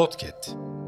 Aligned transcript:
Podcast. 0.00 0.79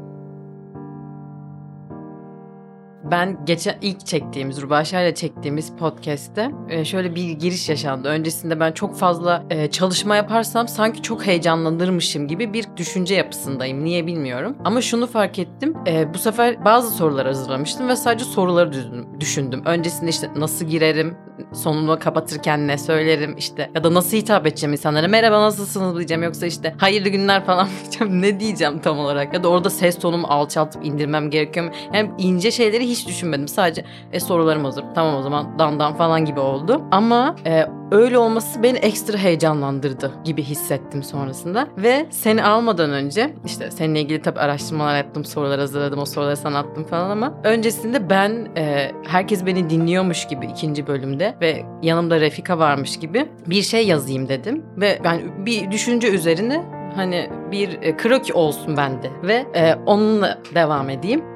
Ben 3.03 3.45
geçen 3.45 3.75
ilk 3.81 4.05
çektiğimiz, 4.05 4.61
Rubaşa 4.61 5.01
ile 5.01 5.15
çektiğimiz 5.15 5.75
podcast'te 5.75 6.51
e, 6.69 6.85
şöyle 6.85 7.15
bir 7.15 7.29
giriş 7.29 7.69
yaşandı. 7.69 8.07
Öncesinde 8.07 8.59
ben 8.59 8.71
çok 8.71 8.95
fazla 8.95 9.43
e, 9.49 9.71
çalışma 9.71 10.15
yaparsam 10.15 10.67
sanki 10.67 11.01
çok 11.01 11.25
heyecanlanırmışım 11.27 12.27
gibi 12.27 12.53
bir 12.53 12.65
düşünce 12.77 13.15
yapısındayım. 13.15 13.83
Niye 13.83 14.07
bilmiyorum. 14.07 14.57
Ama 14.63 14.81
şunu 14.81 15.07
fark 15.07 15.39
ettim. 15.39 15.73
E, 15.87 16.13
bu 16.13 16.17
sefer 16.17 16.65
bazı 16.65 16.95
sorular 16.95 17.27
hazırlamıştım 17.27 17.87
ve 17.87 17.95
sadece 17.95 18.25
soruları 18.25 18.71
düşündüm. 19.19 19.61
Öncesinde 19.65 20.09
işte 20.09 20.29
nasıl 20.35 20.65
girerim, 20.65 21.17
sonunu 21.53 21.99
kapatırken 21.99 22.67
ne 22.67 22.77
söylerim 22.77 23.35
işte 23.37 23.71
ya 23.75 23.83
da 23.83 23.93
nasıl 23.93 24.17
hitap 24.17 24.47
edeceğim 24.47 24.73
insanlara 24.73 25.07
merhaba 25.07 25.41
nasılsınız 25.41 25.97
diyeceğim 25.97 26.23
yoksa 26.23 26.45
işte 26.45 26.75
hayırlı 26.77 27.09
günler 27.09 27.45
falan 27.45 27.67
diyeceğim 27.81 28.21
ne 28.21 28.39
diyeceğim 28.39 28.79
tam 28.79 28.99
olarak 28.99 29.33
ya 29.33 29.43
da 29.43 29.47
orada 29.47 29.69
ses 29.69 29.99
tonumu 29.99 30.27
alçaltıp 30.27 30.85
indirmem 30.85 31.29
gerekiyor? 31.29 31.75
Yani 31.93 32.11
ince 32.17 32.51
şeyleri 32.51 32.87
hiç 32.93 33.07
düşünmedim 33.07 33.47
sadece 33.47 33.85
e, 34.11 34.19
sorularım 34.19 34.65
hazır 34.65 34.83
tamam 34.95 35.15
o 35.15 35.21
zaman 35.21 35.59
dandan 35.59 35.93
falan 35.93 36.25
gibi 36.25 36.39
oldu 36.39 36.81
ama 36.91 37.35
e, 37.45 37.65
öyle 37.91 38.17
olması 38.17 38.63
beni 38.63 38.77
ekstra 38.77 39.17
heyecanlandırdı 39.17 40.11
gibi 40.23 40.43
hissettim 40.43 41.03
sonrasında 41.03 41.67
ve 41.77 42.05
seni 42.09 42.43
almadan 42.43 42.91
önce 42.91 43.33
işte 43.45 43.71
seninle 43.71 44.01
ilgili 44.01 44.21
tabii 44.21 44.39
araştırmalar 44.39 44.97
yaptım 44.97 45.25
sorular 45.25 45.59
hazırladım 45.59 45.99
o 45.99 46.05
soruları 46.05 46.37
sana 46.37 46.59
attım 46.59 46.83
falan 46.83 47.09
ama 47.09 47.33
öncesinde 47.43 48.09
ben 48.09 48.47
e, 48.57 48.91
herkes 49.07 49.45
beni 49.45 49.69
dinliyormuş 49.69 50.27
gibi 50.27 50.45
ikinci 50.45 50.87
bölümde 50.87 51.35
ve 51.41 51.65
yanımda 51.81 52.19
Refika 52.19 52.59
varmış 52.59 52.99
gibi 52.99 53.29
bir 53.47 53.61
şey 53.61 53.87
yazayım 53.87 54.29
dedim. 54.29 54.65
Ve 54.77 54.99
yani 55.05 55.23
bir 55.45 55.71
düşünce 55.71 56.11
üzerine 56.11 56.65
hani 56.95 57.29
bir 57.51 57.81
e, 57.81 57.97
kroki 57.97 58.33
olsun 58.33 58.77
bende 58.77 59.11
ve 59.23 59.45
e, 59.55 59.75
onunla 59.85 60.39
devam 60.55 60.89
edeyim. 60.89 61.32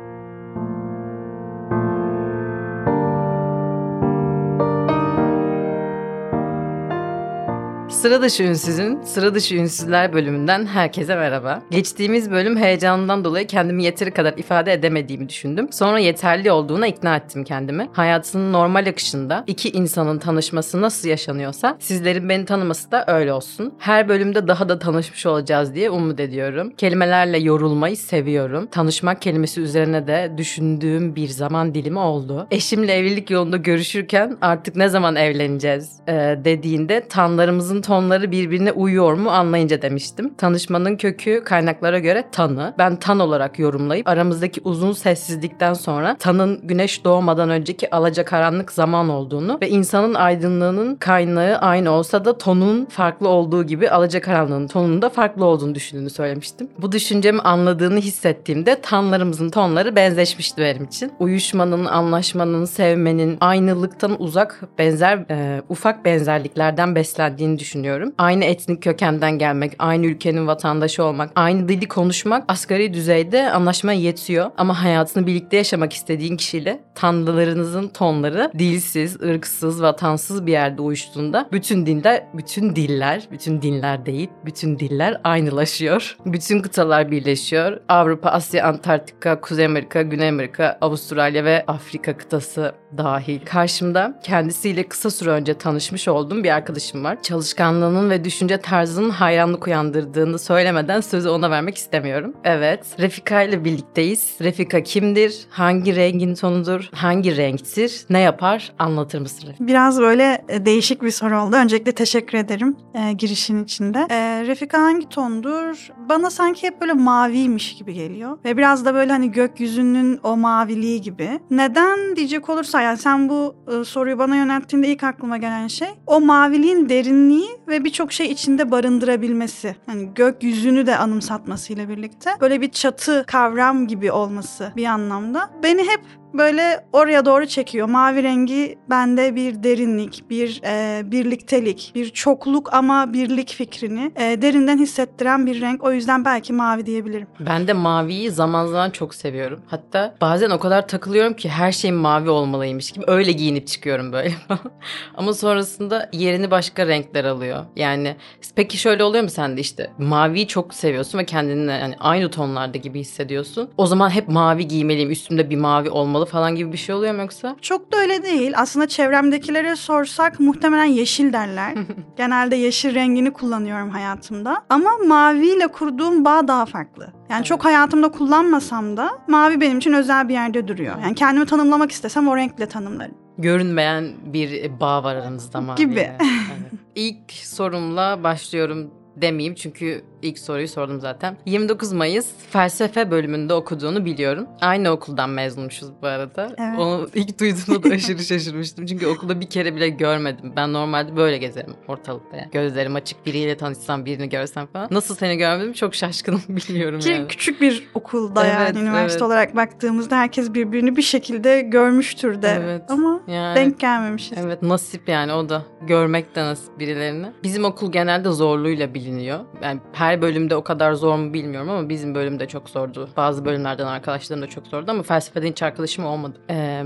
Sıra 8.07 8.21
dışı 8.21 8.43
ünsüzün 8.43 9.01
sıra 9.01 9.35
dışı 9.35 9.55
ünsüzler 9.55 10.13
bölümünden 10.13 10.65
herkese 10.65 11.15
merhaba. 11.15 11.61
Geçtiğimiz 11.71 12.31
bölüm 12.31 12.57
heyecanından 12.57 13.23
dolayı 13.23 13.47
kendimi 13.47 13.83
yeteri 13.83 14.11
kadar 14.11 14.33
ifade 14.37 14.73
edemediğimi 14.73 15.29
düşündüm. 15.29 15.67
Sonra 15.71 15.99
yeterli 15.99 16.51
olduğuna 16.51 16.87
ikna 16.87 17.15
ettim 17.15 17.43
kendimi. 17.43 17.89
Hayatının 17.93 18.53
normal 18.53 18.87
akışında 18.87 19.43
iki 19.47 19.69
insanın 19.69 20.19
tanışması 20.19 20.81
nasıl 20.81 21.09
yaşanıyorsa 21.09 21.77
sizlerin 21.79 22.29
beni 22.29 22.45
tanıması 22.45 22.91
da 22.91 23.05
öyle 23.07 23.33
olsun. 23.33 23.73
Her 23.79 24.09
bölümde 24.09 24.47
daha 24.47 24.69
da 24.69 24.79
tanışmış 24.79 25.25
olacağız 25.25 25.75
diye 25.75 25.89
umut 25.89 26.19
ediyorum. 26.19 26.73
Kelimelerle 26.77 27.37
yorulmayı 27.37 27.97
seviyorum. 27.97 28.67
Tanışmak 28.71 29.21
kelimesi 29.21 29.61
üzerine 29.61 30.07
de 30.07 30.31
düşündüğüm 30.37 31.15
bir 31.15 31.27
zaman 31.27 31.75
dilimi 31.75 31.99
oldu. 31.99 32.47
Eşimle 32.51 32.93
evlilik 32.93 33.31
yolunda 33.31 33.57
görüşürken 33.57 34.37
artık 34.41 34.75
ne 34.75 34.89
zaman 34.89 35.15
evleneceğiz 35.15 35.99
e, 36.07 36.13
dediğinde 36.45 37.07
tanlarımızın 37.07 37.81
tonları 37.97 38.31
birbirine 38.31 38.71
uyuyor 38.71 39.13
mu 39.13 39.29
anlayınca 39.29 39.81
demiştim. 39.81 40.33
Tanışmanın 40.33 40.97
kökü 40.97 41.43
kaynaklara 41.43 41.99
göre 41.99 42.23
tanı. 42.31 42.73
Ben 42.77 42.95
tan 42.95 43.19
olarak 43.19 43.59
yorumlayıp 43.59 44.07
aramızdaki 44.07 44.61
uzun 44.63 44.91
sessizlikten 44.91 45.73
sonra 45.73 46.15
tanın 46.19 46.59
güneş 46.63 47.03
doğmadan 47.03 47.49
önceki 47.49 47.95
alacakaranlık 47.95 48.71
zaman 48.71 49.09
olduğunu 49.09 49.57
ve 49.61 49.69
insanın 49.69 50.13
aydınlığının 50.13 50.95
kaynağı 50.95 51.57
aynı 51.57 51.91
olsa 51.91 52.25
da 52.25 52.37
tonun 52.37 52.85
farklı 52.85 53.27
olduğu 53.27 53.63
gibi 53.63 53.89
alacakaranlığın 53.89 54.67
tonunun 54.67 55.01
da 55.01 55.09
farklı 55.09 55.45
olduğunu 55.45 55.75
düşündüğünü 55.75 56.09
söylemiştim. 56.09 56.69
Bu 56.81 56.91
düşüncemi 56.91 57.39
anladığını 57.39 57.99
hissettiğimde 57.99 58.81
tanlarımızın 58.81 59.49
tonları 59.49 59.95
benzeşmişti 59.95 60.61
benim 60.61 60.83
için. 60.83 61.11
Uyuşmanın, 61.19 61.85
anlaşmanın, 61.85 62.65
sevmenin, 62.65 63.37
aynılıktan 63.41 64.21
uzak 64.21 64.63
benzer 64.77 65.17
e, 65.29 65.61
ufak 65.69 66.05
benzerliklerden 66.05 66.95
beslendiğini 66.95 67.59
düşünüyorum 67.59 67.86
düşünüyorum. 67.87 68.13
Aynı 68.17 68.45
etnik 68.45 68.83
kökenden 68.83 69.37
gelmek, 69.37 69.73
aynı 69.79 70.05
ülkenin 70.05 70.47
vatandaşı 70.47 71.03
olmak, 71.03 71.31
aynı 71.35 71.69
dili 71.69 71.87
konuşmak 71.87 72.43
asgari 72.47 72.93
düzeyde 72.93 73.51
anlaşma 73.51 73.93
yetiyor. 73.93 74.51
Ama 74.57 74.83
hayatını 74.83 75.27
birlikte 75.27 75.57
yaşamak 75.57 75.93
istediğin 75.93 76.37
kişiyle 76.37 76.79
tanrılarınızın 76.95 77.87
tonları 77.87 78.51
dilsiz, 78.59 79.21
ırksız, 79.21 79.81
vatansız 79.81 80.45
bir 80.45 80.51
yerde 80.51 80.81
uyuştuğunda 80.81 81.49
bütün 81.51 81.85
diller, 81.85 82.23
bütün 82.33 82.75
diller, 82.75 83.27
bütün 83.31 83.61
dinler 83.61 84.05
değil, 84.05 84.29
bütün 84.45 84.79
diller 84.79 85.21
aynılaşıyor. 85.23 86.17
Bütün 86.25 86.61
kıtalar 86.61 87.11
birleşiyor. 87.11 87.79
Avrupa, 87.89 88.29
Asya, 88.29 88.67
Antarktika, 88.67 89.41
Kuzey 89.41 89.65
Amerika, 89.65 90.01
Güney 90.01 90.29
Amerika, 90.29 90.77
Avustralya 90.81 91.43
ve 91.43 91.63
Afrika 91.67 92.17
kıtası 92.17 92.71
dahil. 92.97 93.39
Karşımda 93.45 94.19
kendisiyle 94.23 94.83
kısa 94.83 95.09
süre 95.11 95.29
önce 95.29 95.53
tanışmış 95.53 96.07
olduğum 96.07 96.43
bir 96.43 96.49
arkadaşım 96.49 97.03
var. 97.03 97.21
Çalışkan 97.21 97.66
alışkanlığının 97.67 98.09
ve 98.09 98.23
düşünce 98.23 98.57
tarzının 98.57 99.09
hayranlık 99.09 99.67
uyandırdığını 99.67 100.39
söylemeden 100.39 101.01
sözü 101.01 101.29
ona 101.29 101.51
vermek 101.51 101.77
istemiyorum. 101.77 102.33
Evet, 102.43 102.85
Refika 102.99 103.41
ile 103.41 103.65
birlikteyiz. 103.65 104.37
Refika 104.41 104.83
kimdir? 104.83 105.47
Hangi 105.49 105.95
rengin 105.95 106.35
tonudur? 106.35 106.89
Hangi 106.93 107.37
renktir? 107.37 108.05
Ne 108.09 108.19
yapar? 108.19 108.73
Anlatır 108.79 109.19
mısın? 109.19 109.49
Biraz 109.59 109.99
böyle 109.99 110.45
e, 110.49 110.65
değişik 110.65 111.01
bir 111.01 111.11
soru 111.11 111.41
oldu. 111.41 111.55
Öncelikle 111.55 111.91
teşekkür 111.91 112.37
ederim 112.37 112.75
e, 112.93 113.13
girişin 113.13 113.63
içinde. 113.63 114.07
E, 114.09 114.43
Refika 114.47 114.79
hangi 114.79 115.09
tondur? 115.09 115.89
Bana 116.09 116.29
sanki 116.29 116.67
hep 116.67 116.81
böyle 116.81 116.93
maviymiş 116.93 117.75
gibi 117.75 117.93
geliyor. 117.93 118.37
Ve 118.45 118.57
biraz 118.57 118.85
da 118.85 118.93
böyle 118.93 119.11
hani 119.11 119.31
gökyüzünün 119.31 120.19
o 120.23 120.37
maviliği 120.37 121.01
gibi. 121.01 121.39
Neden 121.51 122.15
diyecek 122.15 122.49
olursa 122.49 122.81
yani 122.81 122.97
sen 122.97 123.29
bu 123.29 123.55
e, 123.67 123.83
soruyu 123.83 124.19
bana 124.19 124.35
yönelttiğinde 124.35 124.87
ilk 124.87 125.03
aklıma 125.03 125.37
gelen 125.37 125.67
şey 125.67 125.87
o 126.07 126.21
maviliğin 126.21 126.89
derinliği 126.89 127.56
ve 127.67 127.83
birçok 127.83 128.13
şey 128.13 128.31
içinde 128.31 128.71
barındırabilmesi. 128.71 129.75
Hani 129.85 130.13
gökyüzünü 130.13 130.85
de 130.85 130.97
anımsatmasıyla 130.97 131.89
birlikte 131.89 132.29
böyle 132.41 132.61
bir 132.61 132.71
çatı 132.71 133.23
kavram 133.27 133.87
gibi 133.87 134.11
olması 134.11 134.73
bir 134.75 134.85
anlamda. 134.85 135.49
Beni 135.63 135.81
hep 135.81 136.01
böyle 136.33 136.85
oraya 136.93 137.25
doğru 137.25 137.47
çekiyor. 137.47 137.89
Mavi 137.89 138.23
rengi 138.23 138.77
bende 138.89 139.35
bir 139.35 139.63
derinlik, 139.63 140.29
bir 140.29 140.61
e, 140.65 141.01
birliktelik, 141.11 141.91
bir 141.95 142.09
çokluk 142.09 142.73
ama 142.73 143.13
birlik 143.13 143.49
fikrini 143.49 144.11
e, 144.15 144.41
derinden 144.41 144.77
hissettiren 144.77 145.45
bir 145.45 145.61
renk. 145.61 145.83
O 145.83 145.91
yüzden 145.91 146.25
belki 146.25 146.53
mavi 146.53 146.85
diyebilirim. 146.85 147.27
Ben 147.39 147.67
de 147.67 147.73
maviyi 147.73 148.31
zaman 148.31 148.65
zaman 148.65 148.89
çok 148.89 149.15
seviyorum. 149.15 149.61
Hatta 149.67 150.15
bazen 150.21 150.49
o 150.49 150.59
kadar 150.59 150.87
takılıyorum 150.87 151.33
ki 151.33 151.49
her 151.49 151.71
şey 151.71 151.91
mavi 151.91 152.29
olmalıymış 152.29 152.91
gibi 152.91 153.05
öyle 153.07 153.31
giyinip 153.31 153.67
çıkıyorum 153.67 154.11
böyle. 154.13 154.33
ama 155.17 155.33
sonrasında 155.33 156.09
yerini 156.13 156.51
başka 156.51 156.87
renkler 156.87 157.25
alıyor. 157.25 157.65
Yani 157.75 158.15
peki 158.55 158.77
şöyle 158.77 159.03
oluyor 159.03 159.23
mu 159.23 159.29
sende 159.29 159.61
işte 159.61 159.91
maviyi 159.97 160.47
çok 160.47 160.73
seviyorsun 160.73 161.19
ve 161.19 161.25
kendini 161.25 161.71
yani 161.71 161.95
aynı 161.99 162.31
tonlarda 162.31 162.77
gibi 162.77 162.99
hissediyorsun. 162.99 163.69
O 163.77 163.85
zaman 163.85 164.09
hep 164.09 164.27
mavi 164.27 164.67
giymeliyim, 164.67 165.11
üstümde 165.11 165.49
bir 165.49 165.57
mavi 165.57 165.89
olmalı 165.89 166.25
falan 166.27 166.55
gibi 166.55 166.71
bir 166.71 166.77
şey 166.77 166.95
oluyor 166.95 167.15
mu 167.15 167.21
yoksa? 167.21 167.55
Çok 167.61 167.91
da 167.91 167.97
öyle 167.97 168.23
değil. 168.23 168.53
Aslında 168.55 168.87
çevremdekilere 168.87 169.75
sorsak 169.75 170.39
muhtemelen 170.39 170.83
yeşil 170.85 171.33
derler. 171.33 171.73
Genelde 172.17 172.55
yeşil 172.55 172.95
rengini 172.95 173.33
kullanıyorum 173.33 173.89
hayatımda. 173.89 174.63
Ama 174.69 174.89
maviyle 175.07 175.67
kurduğum 175.67 176.25
bağ 176.25 176.47
daha 176.47 176.65
farklı. 176.65 177.13
Yani 177.29 177.45
çok 177.45 177.65
hayatımda 177.65 178.11
kullanmasam 178.11 178.97
da 178.97 179.09
mavi 179.27 179.61
benim 179.61 179.77
için 179.77 179.93
özel 179.93 180.29
bir 180.29 180.33
yerde 180.33 180.67
duruyor. 180.67 180.95
Yani 181.03 181.15
kendimi 181.15 181.45
tanımlamak 181.45 181.91
istesem 181.91 182.27
o 182.27 182.37
renkle 182.37 182.65
tanımlarım. 182.65 183.15
Görünmeyen 183.37 184.07
bir 184.25 184.79
bağ 184.79 185.03
var 185.03 185.15
aranızda 185.15 185.61
mavi. 185.61 185.77
Gibi. 185.77 185.99
Evet. 185.99 186.21
İlk 186.95 187.31
sorumla 187.31 188.23
başlıyorum 188.23 188.91
demeyeyim 189.15 189.55
çünkü 189.55 190.03
ilk 190.21 190.39
soruyu 190.39 190.67
sordum 190.67 190.99
zaten. 190.99 191.37
29 191.45 191.91
Mayıs 191.91 192.27
felsefe 192.49 193.11
bölümünde 193.11 193.53
okuduğunu 193.53 194.05
biliyorum. 194.05 194.47
Aynı 194.61 194.89
okuldan 194.89 195.29
mezunmuşuz 195.29 195.89
bu 196.01 196.07
arada. 196.07 196.55
Evet. 196.57 196.79
Onu 196.79 197.09
ilk 197.15 197.39
duyduğumda 197.39 197.83
da 197.83 197.93
aşırı 197.93 198.19
şaşırmıştım. 198.23 198.85
Çünkü 198.85 199.07
okulda 199.07 199.41
bir 199.41 199.49
kere 199.49 199.75
bile 199.75 199.89
görmedim. 199.89 200.53
Ben 200.55 200.73
normalde 200.73 201.15
böyle 201.15 201.37
gezerim 201.37 201.73
ortalıkta. 201.87 202.37
Yani. 202.37 202.49
Gözlerim 202.51 202.95
açık 202.95 203.25
biriyle 203.25 203.57
tanışsam 203.57 204.05
birini 204.05 204.29
görsem 204.29 204.67
falan. 204.67 204.87
Nasıl 204.91 205.15
seni 205.15 205.37
görmedim 205.37 205.73
çok 205.73 205.95
şaşkınım 205.95 206.41
biliyorum 206.49 206.99
Ki 206.99 207.09
yani. 207.09 207.27
küçük 207.27 207.61
bir 207.61 207.87
okulda 207.93 208.45
evet, 208.45 208.55
yani 208.59 208.79
üniversite 208.79 209.13
evet. 209.13 209.21
olarak 209.21 209.55
baktığımızda 209.55 210.17
herkes 210.17 210.53
birbirini 210.53 210.97
bir 210.97 211.01
şekilde 211.01 211.61
görmüştür 211.61 212.41
de. 212.41 212.61
Evet. 212.63 212.81
Ama 212.89 213.21
yani, 213.27 213.55
denk 213.55 213.79
gelmemişiz. 213.79 214.37
Evet 214.41 214.61
nasip 214.61 215.09
yani 215.09 215.33
o 215.33 215.49
da. 215.49 215.63
Görmek 215.87 216.35
de 216.35 216.43
nasip 216.43 216.79
birilerini. 216.79 217.27
Bizim 217.43 217.65
okul 217.65 217.91
genelde 217.91 218.31
zorluğuyla 218.31 218.93
biliniyor. 218.93 219.39
Yani 219.61 219.79
her 219.93 220.06
her 220.07 220.21
bölümde 220.21 220.55
o 220.55 220.63
kadar 220.63 220.93
zor 220.93 221.15
mu 221.15 221.33
bilmiyorum 221.33 221.69
ama 221.69 221.89
bizim 221.89 222.15
bölümde 222.15 222.47
çok 222.47 222.69
zordu. 222.69 223.09
Bazı 223.17 223.45
bölümlerden 223.45 223.85
arkadaşlarım 223.87 224.41
da 224.41 224.47
çok 224.47 224.67
zordu 224.67 224.91
ama 224.91 225.03
felsefeden 225.03 225.47
hiç 225.47 225.63
arkadaşım 225.63 226.05
olmadı. 226.05 226.41
Ee, 226.49 226.83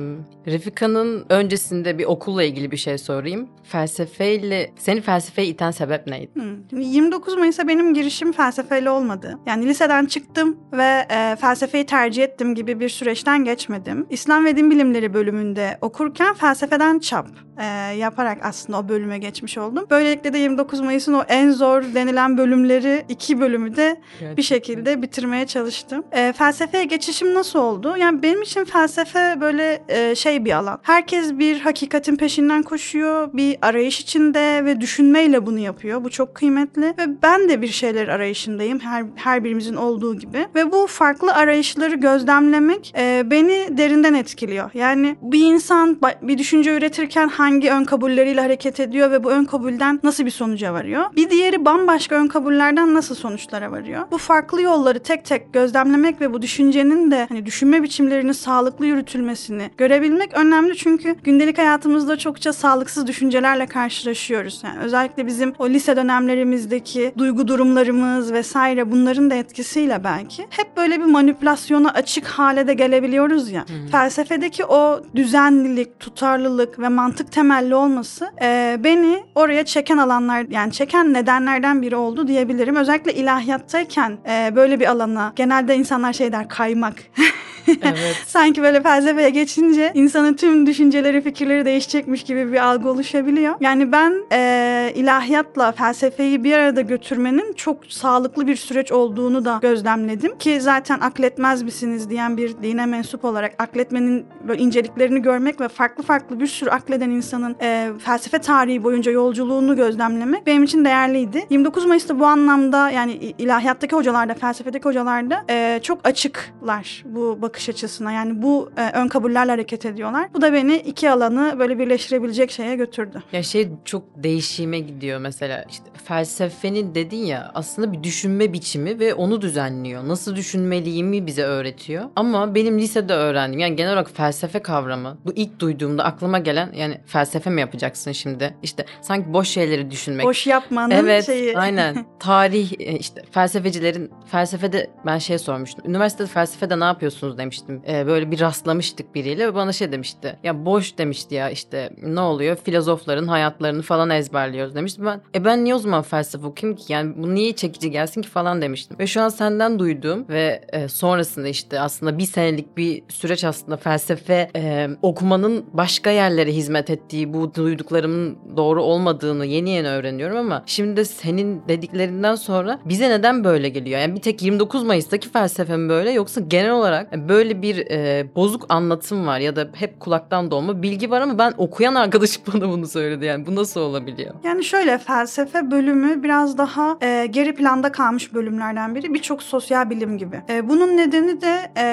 Refika'nın 0.47 1.25
öncesinde 1.29 1.97
bir 1.97 2.05
okulla 2.05 2.43
ilgili 2.43 2.71
bir 2.71 2.77
şey 2.77 2.97
sorayım. 2.97 3.49
Felsefeyle, 3.63 4.71
seni 4.77 5.01
felsefeye 5.01 5.47
iten 5.47 5.71
sebep 5.71 6.07
neydi? 6.07 6.31
Hmm. 6.33 6.69
Şimdi 6.69 6.85
29 6.85 7.37
Mayıs'a 7.37 7.67
benim 7.67 7.93
girişim 7.93 8.31
felsefeyle 8.31 8.89
olmadı. 8.89 9.37
Yani 9.45 9.65
liseden 9.65 10.05
çıktım 10.05 10.57
ve 10.73 11.07
e, 11.11 11.35
felsefeyi 11.35 11.85
tercih 11.85 12.23
ettim 12.23 12.55
gibi 12.55 12.79
bir 12.79 12.89
süreçten 12.89 13.43
geçmedim. 13.45 14.07
İslam 14.09 14.45
ve 14.45 14.57
Din 14.57 14.71
Bilimleri 14.71 15.13
bölümünde 15.13 15.77
okurken 15.81 16.33
felsefeden 16.33 16.99
çap 16.99 17.27
e, 17.59 17.65
yaparak 17.95 18.37
aslında 18.43 18.79
o 18.79 18.89
bölüme 18.89 19.17
geçmiş 19.17 19.57
oldum. 19.57 19.85
Böylelikle 19.89 20.33
de 20.33 20.37
29 20.37 20.81
Mayıs'ın 20.81 21.13
o 21.13 21.23
en 21.27 21.51
zor 21.51 21.83
denilen 21.83 22.37
bölümleri 22.37 23.05
iki 23.11 23.39
bölümü 23.39 23.75
de 23.75 24.01
bir 24.37 24.41
şekilde 24.41 25.01
bitirmeye 25.01 25.47
çalıştım. 25.47 26.03
E, 26.11 26.33
felsefeye 26.33 26.83
geçişim 26.83 27.33
nasıl 27.33 27.59
oldu? 27.59 27.97
Yani 27.97 28.23
benim 28.23 28.41
için 28.41 28.65
felsefe 28.65 29.37
böyle 29.41 29.83
e, 29.89 30.15
şey 30.15 30.45
bir 30.45 30.51
alan. 30.51 30.79
Herkes 30.81 31.33
bir 31.33 31.59
hakikatin 31.59 32.15
peşinden 32.15 32.63
koşuyor, 32.63 33.33
bir 33.33 33.57
arayış 33.61 33.99
içinde 33.99 34.65
ve 34.65 34.81
düşünmeyle 34.81 35.45
bunu 35.45 35.59
yapıyor. 35.59 36.03
Bu 36.03 36.09
çok 36.09 36.35
kıymetli 36.35 36.81
ve 36.81 37.21
ben 37.23 37.49
de 37.49 37.61
bir 37.61 37.67
şeyler 37.67 38.07
arayışındayım 38.07 38.79
her 38.79 39.05
her 39.15 39.43
birimizin 39.43 39.75
olduğu 39.75 40.15
gibi 40.19 40.47
ve 40.55 40.71
bu 40.71 40.87
farklı 40.87 41.33
arayışları 41.33 41.95
gözlemlemek 41.95 42.93
e, 42.97 43.23
beni 43.31 43.77
derinden 43.77 44.13
etkiliyor. 44.13 44.69
Yani 44.73 45.15
bir 45.21 45.45
insan 45.45 45.99
bir 46.21 46.37
düşünce 46.37 46.77
üretirken 46.77 47.27
hangi 47.27 47.71
ön 47.71 47.83
kabulleriyle 47.83 48.41
hareket 48.41 48.79
ediyor 48.79 49.11
ve 49.11 49.23
bu 49.23 49.31
ön 49.31 49.45
kabulden 49.45 49.99
nasıl 50.03 50.25
bir 50.25 50.31
sonuca 50.31 50.73
varıyor? 50.73 51.05
Bir 51.15 51.29
diğeri 51.29 51.65
bambaşka 51.65 52.15
ön 52.15 52.27
kabullerden 52.27 52.93
nasıl 52.93 53.00
sonuçlara 53.01 53.71
varıyor? 53.71 54.03
Bu 54.11 54.17
farklı 54.17 54.61
yolları 54.61 54.99
tek 54.99 55.25
tek 55.25 55.53
gözlemlemek 55.53 56.21
ve 56.21 56.33
bu 56.33 56.41
düşüncenin 56.41 57.11
de 57.11 57.25
hani 57.29 57.45
düşünme 57.45 57.83
biçimlerinin 57.83 58.31
sağlıklı 58.31 58.85
yürütülmesini 58.85 59.69
görebilmek 59.77 60.37
önemli 60.37 60.77
çünkü 60.77 61.15
gündelik 61.23 61.57
hayatımızda 61.57 62.17
çokça 62.17 62.53
sağlıksız 62.53 63.07
düşüncelerle 63.07 63.65
karşılaşıyoruz. 63.65 64.61
Yani 64.63 64.79
özellikle 64.79 65.27
bizim 65.27 65.53
o 65.59 65.69
lise 65.69 65.95
dönemlerimizdeki 65.95 67.13
duygu 67.17 67.47
durumlarımız 67.47 68.33
vesaire 68.33 68.91
bunların 68.91 69.29
da 69.29 69.35
etkisiyle 69.35 70.03
belki 70.03 70.47
hep 70.49 70.77
böyle 70.77 70.99
bir 70.99 71.05
manipülasyona 71.05 71.89
açık 71.89 72.27
hale 72.27 72.67
de 72.67 72.73
gelebiliyoruz 72.73 73.51
ya. 73.51 73.65
Felsefedeki 73.91 74.65
o 74.65 75.01
düzenlilik, 75.15 75.99
tutarlılık 75.99 76.79
ve 76.79 76.87
mantık 76.87 77.31
temelli 77.31 77.75
olması 77.75 78.31
e, 78.41 78.77
beni 78.83 79.23
oraya 79.35 79.65
çeken 79.65 79.97
alanlar 79.97 80.45
yani 80.49 80.71
çeken 80.71 81.13
nedenlerden 81.13 81.81
biri 81.81 81.95
oldu 81.95 82.27
diyebilirim. 82.27 82.75
Özellikle 82.75 82.90
ilahiyattayken 82.97 84.17
e, 84.29 84.55
böyle 84.55 84.79
bir 84.79 84.91
alana 84.91 85.33
genelde 85.35 85.75
insanlar 85.75 86.13
şey 86.13 86.31
der 86.31 86.49
kaymak. 86.49 86.95
Evet. 87.67 88.15
Sanki 88.27 88.61
böyle 88.61 88.81
felsefeye 88.81 89.29
geçince 89.29 89.91
insanın 89.93 90.33
tüm 90.33 90.65
düşünceleri, 90.65 91.21
fikirleri 91.21 91.65
değişecekmiş 91.65 92.23
gibi 92.23 92.51
bir 92.51 92.65
algı 92.65 92.89
oluşabiliyor. 92.89 93.55
Yani 93.59 93.91
ben 93.91 94.13
e, 94.31 94.91
ilahiyatla 94.95 95.71
felsefeyi 95.71 96.43
bir 96.43 96.53
arada 96.53 96.81
götürmenin 96.81 97.53
çok 97.53 97.85
sağlıklı 97.85 98.47
bir 98.47 98.55
süreç 98.55 98.91
olduğunu 98.91 99.45
da 99.45 99.59
gözlemledim. 99.61 100.37
Ki 100.37 100.61
zaten 100.61 100.99
akletmez 100.99 101.61
misiniz 101.61 102.09
diyen 102.09 102.37
bir 102.37 102.55
dine 102.63 102.85
mensup 102.85 103.25
olarak 103.25 103.53
akletmenin 103.59 104.25
böyle 104.47 104.61
inceliklerini 104.63 105.21
görmek 105.21 105.61
ve 105.61 105.67
farklı 105.67 106.03
farklı 106.03 106.39
bir 106.39 106.47
sürü 106.47 106.69
akleden 106.69 107.09
insanın 107.09 107.55
e, 107.61 107.89
felsefe 107.99 108.39
tarihi 108.39 108.83
boyunca 108.83 109.11
yolculuğunu 109.11 109.75
gözlemlemek 109.75 110.47
benim 110.47 110.63
için 110.63 110.85
değerliydi. 110.85 111.45
29 111.49 111.85
Mayıs'ta 111.85 112.19
bu 112.19 112.25
anlamda 112.25 112.89
yani 112.89 113.13
ilahiyattaki 113.13 113.95
hocalarda, 113.95 114.33
felsefedeki 114.33 114.83
hocalarda 114.85 115.43
e, 115.49 115.79
çok 115.83 115.99
açıklar 116.03 117.03
bu 117.05 117.41
bakış 117.41 117.50
açısına. 117.69 118.11
Yani 118.11 118.41
bu 118.41 118.71
e, 118.77 118.91
ön 118.93 119.07
kabullerle 119.07 119.51
hareket 119.51 119.85
ediyorlar. 119.85 120.27
Bu 120.33 120.41
da 120.41 120.53
beni 120.53 120.75
iki 120.75 121.09
alanı 121.11 121.55
böyle 121.59 121.79
birleştirebilecek 121.79 122.51
şeye 122.51 122.75
götürdü. 122.75 123.23
Ya 123.31 123.43
şey 123.43 123.69
çok 123.85 124.03
değişime 124.15 124.79
gidiyor 124.79 125.19
mesela 125.19 125.65
işte 125.69 125.85
felsefenin 126.05 126.95
dedin 126.95 127.17
ya 127.25 127.51
aslında 127.55 127.93
bir 127.93 128.03
düşünme 128.03 128.53
biçimi 128.53 128.99
ve 128.99 129.13
onu 129.13 129.41
düzenliyor. 129.41 130.07
Nasıl 130.07 130.35
düşünmeliyimi 130.35 131.27
bize 131.27 131.43
öğretiyor. 131.43 132.05
Ama 132.15 132.55
benim 132.55 132.79
lisede 132.79 133.13
öğrendim 133.13 133.59
yani 133.59 133.75
genel 133.75 133.91
olarak 133.91 134.11
felsefe 134.11 134.59
kavramı 134.59 135.17
bu 135.25 135.33
ilk 135.35 135.59
duyduğumda 135.59 136.03
aklıma 136.03 136.39
gelen 136.39 136.71
yani 136.73 136.97
felsefe 137.05 137.49
mi 137.49 137.61
yapacaksın 137.61 138.11
şimdi? 138.11 138.55
İşte 138.63 138.85
sanki 139.01 139.33
boş 139.33 139.47
şeyleri 139.49 139.91
düşünmek. 139.91 140.25
Boş 140.25 140.47
yapmanın 140.47 140.91
Evet 140.91 141.25
şeyi. 141.25 141.57
aynen 141.57 142.05
tarih 142.19 142.71
e, 142.79 142.97
işte 142.99 143.21
felsefecilerin 143.31 144.11
felsefede 144.31 144.89
ben 145.05 145.17
şey 145.17 145.37
sormuştum 145.37 145.85
üniversitede 145.87 146.27
felsefede 146.27 146.79
ne 146.79 146.83
yapıyorsunuz 146.83 147.37
demiştim. 147.41 147.81
E, 147.87 148.07
böyle 148.07 148.31
bir 148.31 148.39
rastlamıştık 148.39 149.15
biriyle. 149.15 149.47
Ve 149.47 149.55
bana 149.55 149.73
şey 149.73 149.91
demişti. 149.91 150.39
Ya 150.43 150.65
boş 150.65 150.97
demişti 150.97 151.35
ya 151.35 151.49
işte 151.49 151.89
ne 152.03 152.19
oluyor? 152.19 152.55
Filozofların 152.55 153.27
hayatlarını 153.27 153.81
falan 153.81 154.09
ezberliyoruz 154.09 154.75
demiştim 154.75 155.05
ben 155.05 155.21
e 155.35 155.45
ben 155.45 155.63
niye 155.63 155.75
o 155.75 155.77
zaman 155.77 156.01
felsefe 156.01 156.45
okuyayım 156.45 156.77
ki? 156.77 156.93
Yani 156.93 157.13
bu 157.17 157.35
niye 157.35 157.55
çekici 157.55 157.91
gelsin 157.91 158.21
ki? 158.21 158.31
falan 158.31 158.61
demiştim. 158.61 158.99
Ve 158.99 159.07
şu 159.07 159.21
an 159.21 159.29
senden 159.29 159.79
duyduğum 159.79 160.25
ve 160.29 160.61
e, 160.73 160.87
sonrasında 160.87 161.47
işte 161.47 161.79
aslında 161.79 162.17
bir 162.17 162.25
senelik 162.25 162.77
bir 162.77 163.03
süreç 163.09 163.43
aslında 163.43 163.77
felsefe 163.77 164.49
e, 164.55 164.89
okumanın 165.01 165.65
başka 165.73 166.09
yerlere 166.09 166.51
hizmet 166.51 166.89
ettiği 166.89 167.33
bu 167.33 167.55
duyduklarımın 167.55 168.37
doğru 168.57 168.83
olmadığını 168.83 169.45
yeni 169.45 169.69
yeni 169.69 169.87
öğreniyorum 169.87 170.37
ama 170.37 170.63
şimdi 170.65 170.97
de 170.97 171.05
senin 171.05 171.61
dediklerinden 171.67 172.35
sonra 172.35 172.79
bize 172.85 173.09
neden 173.09 173.43
böyle 173.43 173.69
geliyor? 173.69 173.99
Yani 173.99 174.15
bir 174.15 174.21
tek 174.21 174.41
29 174.41 174.83
Mayıs'taki 174.83 175.29
felsefe 175.29 175.77
mi 175.77 175.89
böyle 175.89 176.11
yoksa 176.11 176.41
genel 176.41 176.71
olarak 176.71 177.29
böyle 177.31 177.61
bir 177.61 177.77
e, 177.91 178.25
bozuk 178.35 178.65
anlatım 178.69 179.27
var 179.27 179.39
ya 179.39 179.55
da 179.55 179.67
hep 179.73 179.99
kulaktan 179.99 180.51
dolma 180.51 180.81
bilgi 180.81 181.11
var 181.11 181.21
ama 181.21 181.37
ben 181.37 181.53
okuyan 181.57 181.95
arkadaşım 181.95 182.43
bana 182.53 182.69
bunu 182.69 182.87
söyledi 182.87 183.25
yani 183.25 183.45
bu 183.45 183.55
nasıl 183.55 183.81
olabiliyor? 183.81 184.33
Yani 184.43 184.63
şöyle 184.63 184.97
felsefe 184.97 185.71
bölümü 185.71 186.23
biraz 186.23 186.57
daha 186.57 186.97
e, 187.01 187.25
geri 187.25 187.55
planda 187.55 187.91
kalmış 187.91 188.33
bölümlerden 188.33 188.95
biri. 188.95 189.13
Birçok 189.13 189.43
sosyal 189.43 189.89
bilim 189.89 190.17
gibi. 190.17 190.41
E, 190.49 190.69
bunun 190.69 190.97
nedeni 190.97 191.41
de 191.41 191.71
e, 191.77 191.85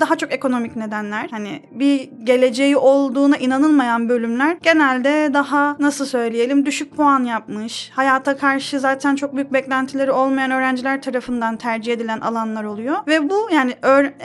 daha 0.00 0.16
çok 0.16 0.32
ekonomik 0.32 0.76
nedenler. 0.76 1.28
Hani 1.30 1.62
bir 1.70 2.10
geleceği 2.24 2.76
olduğuna 2.76 3.36
inanılmayan 3.36 4.08
bölümler 4.08 4.56
genelde 4.62 5.34
daha 5.34 5.76
nasıl 5.78 6.06
söyleyelim 6.06 6.66
düşük 6.66 6.96
puan 6.96 7.24
yapmış. 7.24 7.90
Hayata 7.94 8.36
karşı 8.36 8.80
zaten 8.80 9.16
çok 9.16 9.34
büyük 9.34 9.52
beklentileri 9.52 10.12
olmayan 10.12 10.50
öğrenciler 10.50 11.02
tarafından 11.02 11.56
tercih 11.56 11.92
edilen 11.92 12.20
alanlar 12.20 12.64
oluyor. 12.64 12.96
Ve 13.06 13.30
bu 13.30 13.48
yani, 13.52 13.74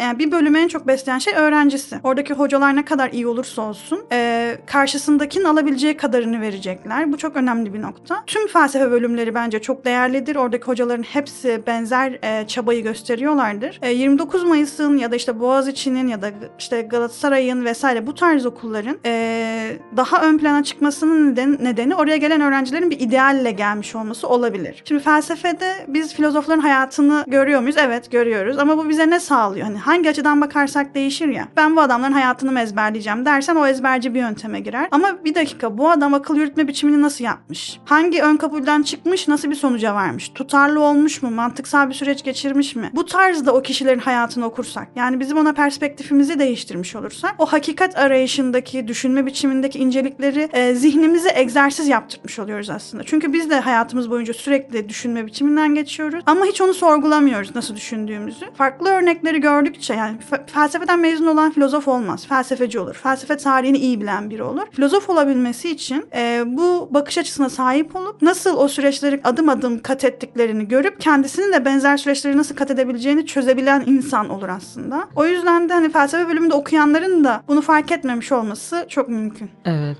yani 0.02 0.20
bir 0.20 0.32
bölümü 0.32 0.59
en 0.60 0.68
çok 0.68 0.88
besleyen 0.88 1.20
şey 1.20 1.34
öğrencisi. 1.34 2.00
Oradaki 2.04 2.34
hocalar 2.34 2.76
ne 2.76 2.86
kadar 2.86 3.10
iyi 3.12 3.28
olursa 3.28 3.62
olsun 3.62 4.06
e, 4.12 4.58
karşısındakinin 4.66 5.46
alabileceği 5.46 5.98
kadarını 5.98 6.42
verecekler. 6.42 7.12
Bu 7.12 7.18
çok 7.18 7.36
önemli 7.36 7.74
bir 7.74 7.82
nokta. 7.82 8.24
Tüm 8.28 8.48
felsefe 8.48 8.92
bölümleri 8.92 9.36
bence 9.36 9.62
çok 9.62 9.86
değerlidir. 9.86 10.36
Oradaki 10.36 10.64
hocaların 10.64 11.04
hepsi 11.04 11.64
benzer 11.68 12.20
e, 12.24 12.48
çabayı 12.48 12.84
gösteriyorlardır. 12.84 13.80
E, 13.82 13.92
29 13.92 14.44
Mayıs'ın 14.44 14.98
ya 14.98 15.12
da 15.12 15.16
işte 15.16 15.40
Boğaziçi'nin 15.40 16.08
ya 16.08 16.22
da 16.22 16.32
işte 16.60 16.82
Galatasaray'ın 16.82 17.66
vesaire 17.66 18.08
bu 18.08 18.16
tarz 18.16 18.46
okulların 18.46 18.98
e, 19.06 19.78
daha 19.98 20.22
ön 20.22 20.38
plana 20.38 20.64
çıkmasının 20.64 21.32
neden, 21.32 21.58
nedeni 21.62 21.96
oraya 21.96 22.18
gelen 22.18 22.42
öğrencilerin 22.42 22.90
bir 22.90 23.00
idealle 23.00 23.52
gelmiş 23.52 23.96
olması 23.96 24.28
olabilir. 24.28 24.84
Şimdi 24.86 25.04
felsefede 25.04 25.74
biz 25.88 26.14
filozofların 26.14 26.60
hayatını 26.60 27.24
görüyor 27.28 27.62
muyuz? 27.62 27.78
Evet 27.78 28.12
görüyoruz 28.12 28.58
ama 28.58 28.78
bu 28.78 28.90
bize 28.90 29.10
ne 29.10 29.20
sağlıyor? 29.20 29.66
Hani 29.66 29.78
hangi 29.78 30.10
açıdan 30.10 30.42
bakarsak 30.50 30.96
değişir 30.96 31.28
ya. 31.28 31.48
Ben 31.58 31.76
bu 31.76 31.82
adamların 31.82 32.14
hayatını 32.14 32.52
mı 32.52 32.60
ezberleyeceğim 32.60 33.26
dersen 33.26 33.56
o 33.56 33.68
ezberci 33.68 34.14
bir 34.14 34.20
yönteme 34.20 34.60
girer. 34.60 34.88
Ama 34.92 35.26
bir 35.26 35.36
dakika 35.36 35.78
bu 35.78 35.90
adam 35.90 36.14
akıl 36.14 36.36
yürütme 36.36 36.68
biçimini 36.68 37.02
nasıl 37.02 37.24
yapmış? 37.24 37.80
Hangi 37.86 38.22
ön 38.22 38.38
kabulden 38.38 38.82
çıkmış? 38.82 39.28
Nasıl 39.28 39.50
bir 39.50 39.56
sonuca 39.56 39.96
varmış? 39.96 40.30
Tutarlı 40.30 40.82
olmuş 40.82 41.24
mu? 41.24 41.32
Mantıksal 41.32 41.90
bir 41.90 41.94
süreç 41.94 42.24
geçirmiş 42.24 42.76
mi? 42.76 42.90
Bu 42.94 43.06
tarzda 43.06 43.54
o 43.54 43.62
kişilerin 43.62 44.00
hayatını 44.00 44.46
okursak 44.46 44.88
yani 44.96 45.20
bizim 45.20 45.38
ona 45.38 45.54
perspektifimizi 45.54 46.40
değiştirmiş 46.40 46.96
olursak 46.96 47.36
o 47.38 47.46
hakikat 47.46 47.98
arayışındaki 47.98 48.88
düşünme 48.88 49.26
biçimindeki 49.26 49.80
incelikleri 49.80 50.50
e, 50.54 50.76
zihnimize 50.76 51.32
egzersiz 51.36 51.88
yaptırmış 51.88 52.40
oluyoruz 52.40 52.70
aslında. 52.70 53.04
Çünkü 53.04 53.34
biz 53.34 53.50
de 53.50 53.60
hayatımız 53.60 54.12
boyunca 54.12 54.34
sürekli 54.34 54.90
düşünme 54.90 55.26
biçiminden 55.26 55.76
geçiyoruz 55.76 56.24
ama 56.26 56.46
hiç 56.46 56.62
onu 56.62 56.74
sorgulamıyoruz 56.74 57.56
nasıl 57.56 57.76
düşündüğümüzü. 57.76 58.46
Farklı 58.54 58.90
örnekleri 58.90 59.42
gördükçe 59.42 59.94
yani 59.94 60.18
felsefeden 60.48 61.00
mezun 61.00 61.28
olan 61.28 61.52
filozof 61.52 61.88
olmaz. 61.88 62.28
Felsefeci 62.28 62.80
olur. 62.80 62.94
Felsefe 62.94 63.38
tarihini 63.38 63.78
iyi 63.78 64.02
bilen 64.02 64.30
biri 64.30 64.44
olur. 64.44 64.64
Filozof 64.72 65.10
olabilmesi 65.10 65.70
için 65.70 66.06
e, 66.16 66.44
bu 66.46 66.90
bakış 66.92 67.18
açısına 67.18 67.50
sahip 67.50 67.96
olup 67.96 68.22
nasıl 68.22 68.58
o 68.58 68.68
süreçleri 68.68 69.22
adım 69.24 69.50
adım 69.50 69.80
kat 69.80 70.04
ettiklerini 70.04 70.68
görüp 70.68 71.02
kendisinin 71.02 71.54
de 71.54 71.66
benzer 71.66 71.98
süreçleri 71.98 72.38
nasıl 72.38 72.56
kat 72.56 72.72
edebileceğini 72.72 73.26
çözebilen 73.26 73.84
insan 73.86 74.30
olur 74.30 74.50
aslında. 74.50 75.08
O 75.16 75.26
yüzden 75.26 75.70
de 75.70 75.74
hani 75.74 75.90
felsefe 75.90 76.28
bölümünde 76.28 76.54
okuyanların 76.54 77.24
da 77.24 77.44
bunu 77.48 77.62
fark 77.62 77.92
etmemiş 77.92 78.32
olması 78.32 78.86
çok 78.90 79.10
mümkün. 79.10 79.50
Evet. 79.66 79.98